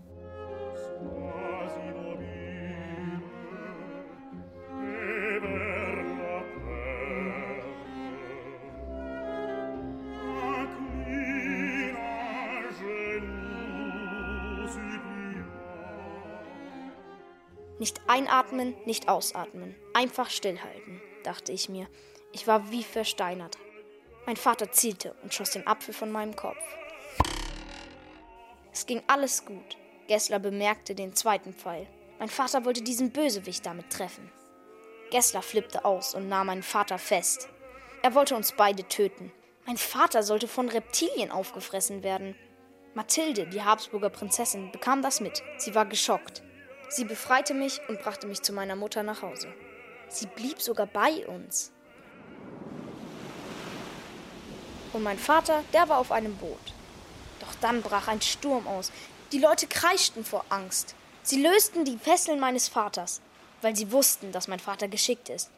Nicht 17.79 18.01
einatmen, 18.07 18.75
nicht 18.85 19.09
ausatmen. 19.09 19.75
Einfach 19.95 20.31
stillhalten, 20.31 21.03
dachte 21.25 21.53
ich 21.53 21.69
mir. 21.69 21.89
Ich 22.33 22.47
war 22.47 22.71
wie 22.71 22.85
versteinert. 22.85 23.59
Mein 24.27 24.37
Vater 24.37 24.71
zielte 24.71 25.15
und 25.23 25.35
schoss 25.35 25.51
den 25.51 25.67
Apfel 25.67 25.93
von 25.93 26.11
meinem 26.11 26.37
Kopf. 26.37 26.57
Es 28.73 28.87
ging 28.87 29.03
alles 29.07 29.45
gut. 29.45 29.77
Gessler 30.09 30.39
bemerkte 30.39 30.95
den 30.95 31.15
zweiten 31.15 31.53
Pfeil. 31.53 31.87
Mein 32.19 32.29
Vater 32.29 32.65
wollte 32.65 32.83
diesen 32.83 33.11
Bösewicht 33.11 33.67
damit 33.67 33.91
treffen. 33.91 34.31
Gessler 35.11 35.43
flippte 35.43 35.85
aus 35.85 36.15
und 36.15 36.29
nahm 36.29 36.47
meinen 36.47 36.63
Vater 36.63 36.99
fest. 36.99 37.49
Er 38.03 38.15
wollte 38.15 38.37
uns 38.37 38.53
beide 38.53 38.87
töten. 38.89 39.33
Mein 39.67 39.77
Vater 39.77 40.23
sollte 40.23 40.49
von 40.49 40.69
Reptilien 40.69 41.31
aufgefressen 41.31 42.03
werden. 42.03 42.37
Mathilde, 42.95 43.47
die 43.47 43.63
Habsburger 43.63 44.11
Prinzessin, 44.11 44.71
bekam 44.73 45.03
das 45.03 45.21
mit. 45.21 45.43
Sie 45.59 45.75
war 45.75 45.87
geschockt. 45.87 46.43
Sie 46.95 47.05
befreite 47.05 47.55
mich 47.55 47.81
und 47.89 48.01
brachte 48.01 48.29
mich 48.29 48.43
zu 48.43 48.53
meiner 48.53 48.77
Mutter 48.77 49.03
nach 49.03 49.21
Hause. 49.21 49.53
Sie 50.09 50.27
blieb 50.27 50.63
sogar 50.63 50.87
bei 50.87 51.27
uns. 51.27 51.73
Und 54.93 55.03
mein 55.03 55.19
Vater, 55.19 55.65
der 55.73 55.89
war 55.89 55.99
auf 55.99 56.13
einem 56.13 56.37
Boot. 56.37 56.73
Doch 57.41 57.53
dann 57.61 57.83
brach 57.83 58.07
ein 58.07 58.23
Sturm 58.23 58.69
aus. 58.69 58.93
Die 59.33 59.41
Leute 59.41 59.67
kreischten 59.67 60.25
vor 60.25 60.45
Angst. 60.51 60.95
Sie 61.25 61.43
lösten 61.43 61.85
die 61.85 61.99
Fesseln 61.99 62.39
meines 62.39 62.69
Vaters, 62.69 63.21
weil 63.61 63.75
sie 63.75 63.91
wussten, 63.91 64.31
dass 64.31 64.47
mein 64.47 64.61
Vater 64.61 64.87
geschickt 64.87 65.29
ist. 65.31 65.51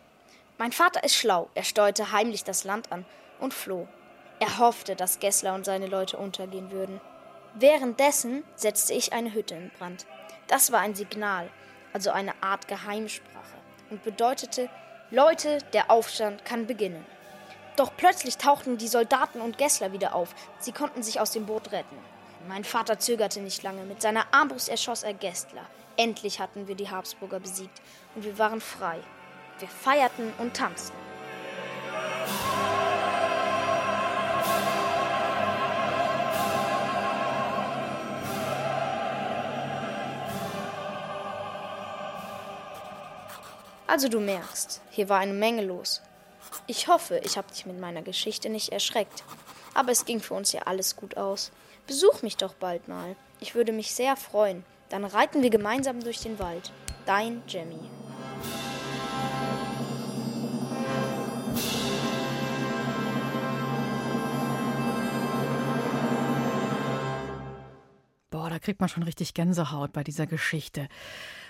Mein 0.57 0.73
Vater 0.73 1.05
ist 1.05 1.17
schlau. 1.17 1.51
Er 1.55 1.65
steuerte 1.65 2.13
heimlich 2.13 2.45
das 2.45 2.65
Land 2.65 2.91
an 2.91 3.05
und 3.41 3.53
floh. 3.53 3.87
Er 4.41 4.57
hoffte, 4.57 4.97
dass 4.97 5.19
Gessler 5.19 5.55
und 5.55 5.67
seine 5.67 5.87
Leute 5.87 6.17
untergehen 6.17 6.71
würden. 6.71 6.99
Währenddessen 7.53 8.43
setzte 8.55 8.95
ich 8.95 9.13
eine 9.13 9.35
Hütte 9.35 9.55
in 9.55 9.71
Brand. 9.79 10.07
Das 10.49 10.71
war 10.73 10.81
ein 10.81 10.95
Signal, 10.95 11.51
also 11.93 12.11
eine 12.11 12.41
Art 12.43 12.69
Geheimsprache, 12.69 13.57
und 13.91 14.03
bedeutete, 14.05 14.69
Leute, 15.11 15.59
der 15.73 15.91
Aufstand 15.91 16.45
kann 16.45 16.67
beginnen. 16.67 17.05
Doch 17.77 17.93
plötzlich 17.97 18.39
tauchten 18.39 18.79
die 18.79 18.89
Soldaten 18.89 19.41
und 19.41 19.59
Gessler 19.59 19.93
wieder 19.93 20.15
auf. 20.15 20.35
Sie 20.59 20.73
konnten 20.73 21.03
sich 21.03 21.21
aus 21.21 21.31
dem 21.31 21.47
Boot 21.47 21.73
retten. 21.73 21.97
Mein 22.49 22.65
Vater 22.65 22.99
zögerte 22.99 23.41
nicht 23.41 23.63
lange. 23.63 23.83
Mit 23.83 24.01
seiner 24.01 24.25
Armbrust 24.33 24.69
erschoss 24.69 25.03
er 25.03 25.15
Gessler. 25.15 25.67
Endlich 25.97 26.41
hatten 26.41 26.69
wir 26.69 26.75
die 26.75 26.91
Habsburger 26.91 27.41
besiegt 27.41 27.83
und 28.15 28.25
wir 28.25 28.39
waren 28.39 28.61
frei. 28.61 28.99
Wir 29.59 29.69
feierten 29.69 30.33
und 30.39 30.55
tanzten. 30.55 31.06
Also 43.89 44.09
du 44.09 44.19
merkst, 44.19 44.83
hier 44.91 45.09
war 45.09 45.21
eine 45.21 45.33
Menge 45.33 45.63
los. 45.63 46.03
Ich 46.67 46.89
hoffe, 46.89 47.21
ich 47.25 47.39
habe 47.39 47.53
dich 47.53 47.67
mit 47.67 47.79
meiner 47.79 48.03
Geschichte 48.03 48.49
nicht 48.49 48.73
erschreckt. 48.73 49.23
Aber 49.75 49.93
es 49.93 50.05
ging 50.05 50.19
für 50.19 50.35
uns 50.35 50.53
ja 50.53 50.63
alles 50.63 50.97
gut 50.97 51.17
aus. 51.17 51.53
Besuch 51.87 52.23
mich 52.23 52.37
doch 52.37 52.55
bald 52.55 52.89
mal. 52.89 53.15
Ich 53.39 53.55
würde 53.55 53.71
mich 53.71 53.95
sehr 53.95 54.17
freuen. 54.17 54.65
Dann 54.89 55.05
reiten 55.05 55.43
wir 55.43 55.51
gemeinsam 55.51 56.03
durch 56.03 56.19
den 56.19 56.41
Wald. 56.41 56.73
Dein 57.05 57.43
Jemmy. 57.47 57.79
Boah, 68.31 68.51
da 68.51 68.59
kriegt 68.59 68.81
man 68.81 68.89
schon 68.89 69.05
richtig 69.05 69.35
Gänsehaut 69.35 69.93
bei 69.93 70.03
dieser 70.03 70.27
Geschichte 70.27 70.89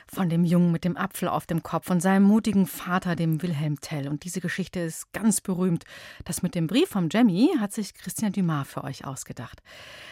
von 0.09 0.29
dem 0.29 0.45
Jungen 0.45 0.73
mit 0.73 0.85
dem 0.85 0.97
Apfel 0.97 1.29
auf 1.29 1.47
dem 1.47 1.63
Kopf 1.63 1.91
und 1.91 2.01
seinem 2.01 2.25
mutigen 2.25 2.67
Vater, 2.67 3.17
dem 3.17 3.43
Wilhelm 3.43 3.81
Tell. 3.81 4.09
Und 4.09 4.25
diese 4.25 4.41
Geschichte 4.41 4.81
ist 4.81 5.13
ganz 5.13 5.41
berühmt. 5.41 5.85
Das 6.25 6.43
mit 6.43 6.55
dem 6.55 6.67
Brief 6.67 6.89
vom 6.89 7.09
Jemmy 7.11 7.55
hat 7.59 7.73
sich 7.73 7.95
Christian 7.95 8.33
Dumas 8.33 8.69
für 8.69 8.85
euch 8.85 9.05
ausgedacht. 9.05 9.63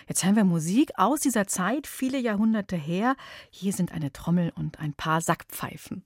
Jetzt 0.08 0.24
hören 0.24 0.36
wir 0.36 0.44
Musik 0.44 0.92
aus 0.96 1.20
dieser 1.20 1.46
Zeit, 1.46 1.86
viele 1.86 2.18
Jahrhunderte 2.18 2.76
her. 2.76 3.16
Hier 3.50 3.72
sind 3.72 3.92
eine 3.92 4.12
Trommel 4.12 4.52
und 4.54 4.80
ein 4.80 4.94
paar 4.94 5.20
Sackpfeifen. 5.20 6.04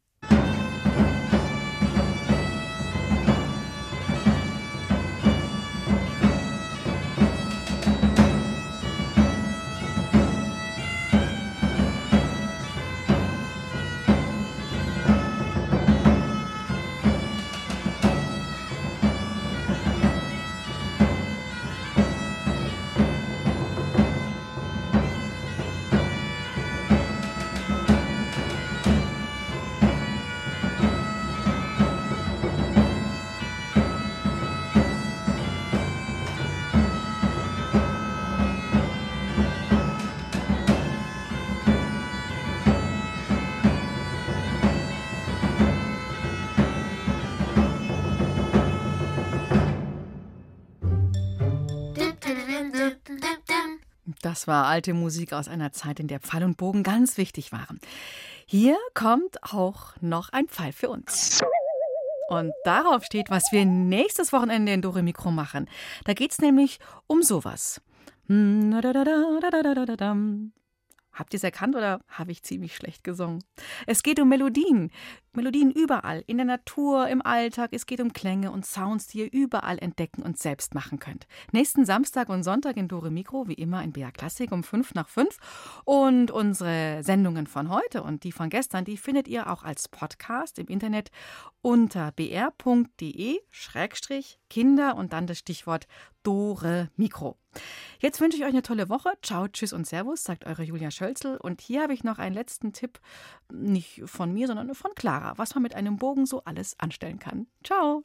Das 54.39 54.47
war 54.47 54.67
alte 54.67 54.95
Musik 54.95 55.33
aus 55.33 55.49
einer 55.49 55.73
Zeit, 55.73 55.99
in 55.99 56.07
der 56.07 56.21
Pfeil 56.21 56.45
und 56.45 56.57
Bogen 56.57 56.85
ganz 56.85 57.17
wichtig 57.19 57.51
waren. 57.51 57.81
Hier 58.47 58.77
kommt 58.95 59.43
auch 59.43 59.95
noch 60.01 60.29
ein 60.29 60.47
Pfeil 60.47 60.73
für 60.73 60.91
uns. 60.91 61.43
Und 62.29 62.53
darauf 62.63 63.03
steht, 63.03 63.31
was 63.31 63.51
wir 63.51 63.65
nächstes 63.65 64.33
Wochenende 64.33 64.73
in 64.73 64.81
Dore 64.81 65.03
Mikro 65.03 65.33
machen. 65.33 65.69
Da 66.05 66.13
geht 66.13 66.31
es 66.31 66.39
nämlich 66.39 66.79
um 67.09 67.25
sowas. 67.25 67.81
Habt 71.19 71.35
ihr 71.35 71.39
es 71.39 71.45
erkannt 71.45 71.75
oder 71.75 72.01
habe 72.09 72.31
ich 72.31 72.45
ziemlich 72.45 72.77
schlecht 72.77 73.03
gesungen? 73.03 73.43
Es 73.87 74.05
geht 74.05 74.21
um 74.21 74.29
Melodien. 74.29 74.93
Melodien 75.33 75.71
überall, 75.71 76.23
in 76.27 76.37
der 76.37 76.47
Natur, 76.47 77.09
im 77.09 77.23
Alltag. 77.23 77.71
Es 77.73 77.87
geht 77.87 78.01
um 78.01 78.13
Klänge 78.13 78.51
und 78.53 78.65
Sounds, 78.65 79.09
die 79.09 79.19
ihr 79.21 79.33
überall 79.33 79.79
entdecken 79.79 80.23
und 80.23 80.39
selbst 80.39 80.75
machen 80.75 80.99
könnt. 80.99 81.27
Nächsten 81.53 81.85
Samstag 81.85 82.29
und 82.29 82.43
Sonntag 82.43 82.77
in 82.77 82.89
Dore 82.89 83.11
Mikro, 83.11 83.49
wie 83.49 83.55
immer 83.55 83.83
in 83.83 83.93
BR 83.93 84.13
Klassik 84.13 84.53
um 84.53 84.63
5 84.63 84.95
nach 84.95 85.09
5. 85.09 85.37
Und 85.85 86.31
unsere 86.31 87.03
Sendungen 87.03 87.47
von 87.47 87.69
heute 87.69 88.03
und 88.03 88.25
die 88.25 88.33
von 88.33 88.49
gestern, 88.51 88.85
die 88.85 88.97
findet 88.97 89.29
ihr 89.29 89.51
auch 89.51 89.65
als 89.65 89.89
Podcast 89.89 90.59
im 90.59 90.67
Internet 90.69 91.11
unter 91.63 92.13
br.de-kinder 92.13 92.57
und 94.97 95.13
dann 95.13 95.27
das 95.27 95.39
Stichwort 95.39 95.87
Dore 96.23 96.91
Mikro. 96.97 97.39
Jetzt 98.01 98.21
wünsche 98.21 98.37
ich 98.37 98.45
euch 98.45 98.51
eine 98.51 98.63
tolle 98.63 98.89
Woche. 98.89 99.11
Ciao, 99.23 99.49
tschüss 99.49 99.73
und 99.73 99.87
Servus, 99.87 100.25
sagt 100.25 100.47
eure 100.47 100.63
Julia 100.63 100.91
Schölzel. 100.91 101.37
Und 101.37 101.61
hier 101.61 101.83
habe 101.83 101.95
ich 101.95 102.05
noch 102.05 102.19
einen 102.19 102.35
letzten 102.35 102.73
Tipp, 102.73 103.01
nicht 103.53 104.03
von 104.07 104.33
mir, 104.33 104.47
sondern 104.47 104.75
von 104.75 104.95
Clara, 104.95 105.35
was 105.37 105.55
man 105.55 105.63
mit 105.63 105.75
einem 105.75 105.97
Bogen 105.97 106.27
so 106.27 106.43
alles 106.45 106.79
anstellen 106.79 107.19
kann. 107.19 107.47
Ciao. 107.65 108.05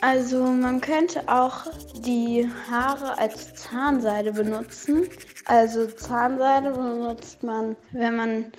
Also 0.00 0.44
man 0.44 0.80
könnte 0.80 1.28
auch 1.28 1.66
die 2.00 2.48
Haare 2.70 3.18
als 3.18 3.54
Zahnseide 3.54 4.32
benutzen. 4.32 5.08
Also 5.46 5.86
Zahnseide 5.86 6.72
benutzt 6.72 7.42
man, 7.42 7.76
wenn 7.92 8.16
man 8.16 8.52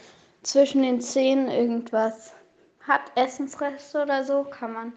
zwischen 0.44 0.82
den 0.82 1.02
Zähnen 1.02 1.50
irgendwas 1.50 2.34
hat, 2.82 3.02
Essensreste 3.16 4.02
oder 4.04 4.24
so, 4.24 4.44
kann 4.46 4.74
man 4.74 4.94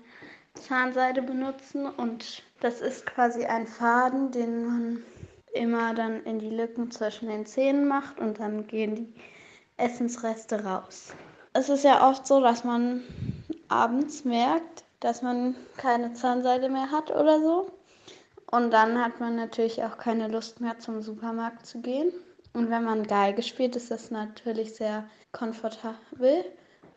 Zahnseide 0.54 1.22
benutzen 1.22 1.86
und 1.86 2.42
das 2.60 2.80
ist 2.80 3.06
quasi 3.06 3.44
ein 3.44 3.66
Faden, 3.66 4.30
den 4.30 4.64
man 4.64 5.02
immer 5.52 5.94
dann 5.94 6.22
in 6.24 6.38
die 6.38 6.50
Lücken 6.50 6.90
zwischen 6.90 7.28
den 7.28 7.46
Zähnen 7.46 7.88
macht 7.88 8.18
und 8.18 8.38
dann 8.38 8.66
gehen 8.66 8.94
die 8.94 9.14
Essensreste 9.76 10.64
raus. 10.64 11.12
Es 11.52 11.68
ist 11.68 11.84
ja 11.84 12.08
oft 12.08 12.26
so, 12.26 12.40
dass 12.40 12.62
man 12.64 13.02
abends 13.68 14.24
merkt, 14.24 14.84
dass 15.00 15.22
man 15.22 15.56
keine 15.76 16.12
Zahnseide 16.12 16.68
mehr 16.68 16.90
hat 16.90 17.10
oder 17.10 17.40
so. 17.40 17.70
Und 18.50 18.72
dann 18.72 19.02
hat 19.02 19.20
man 19.20 19.36
natürlich 19.36 19.82
auch 19.82 19.98
keine 19.98 20.28
Lust 20.28 20.60
mehr 20.60 20.78
zum 20.78 21.02
Supermarkt 21.02 21.66
zu 21.66 21.80
gehen. 21.80 22.12
Und 22.52 22.70
wenn 22.70 22.84
man 22.84 23.04
Geige 23.06 23.42
spielt, 23.42 23.76
ist 23.76 23.90
das 23.90 24.10
natürlich 24.10 24.74
sehr 24.74 25.04
komfortabel 25.32 26.44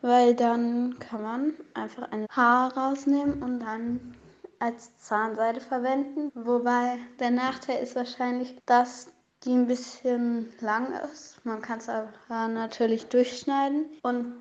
weil 0.04 0.34
dann 0.34 0.98
kann 0.98 1.22
man 1.22 1.54
einfach 1.72 2.12
ein 2.12 2.26
Haar 2.30 2.76
rausnehmen 2.76 3.42
und 3.42 3.60
dann 3.60 4.14
als 4.60 4.96
Zahnseide 4.98 5.60
verwenden. 5.60 6.30
Wobei 6.34 6.98
der 7.20 7.30
Nachteil 7.30 7.82
ist 7.82 7.96
wahrscheinlich, 7.96 8.56
dass 8.66 9.08
die 9.44 9.52
ein 9.52 9.66
bisschen 9.66 10.52
lang 10.60 10.92
ist. 11.12 11.44
Man 11.44 11.60
kann 11.60 11.78
es 11.78 11.88
aber 11.88 12.08
natürlich 12.48 13.06
durchschneiden 13.06 13.86
und 14.02 14.34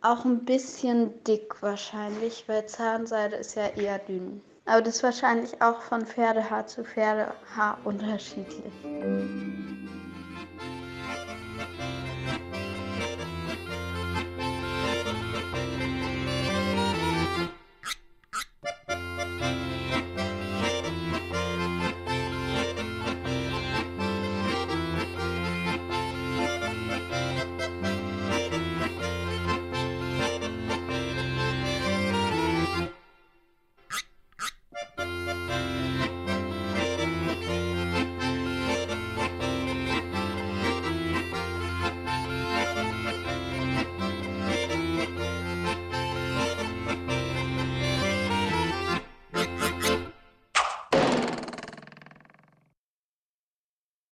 auch 0.00 0.24
ein 0.24 0.44
bisschen 0.44 1.22
dick 1.24 1.62
wahrscheinlich, 1.62 2.44
weil 2.48 2.66
Zahnseide 2.66 3.36
ist 3.36 3.54
ja 3.54 3.68
eher 3.68 3.98
dünn. 3.98 4.42
Aber 4.64 4.82
das 4.82 4.96
ist 4.96 5.02
wahrscheinlich 5.02 5.62
auch 5.62 5.80
von 5.80 6.04
Pferdehaar 6.04 6.66
zu 6.66 6.84
Pferdehaar 6.84 7.78
unterschiedlich. 7.84 8.72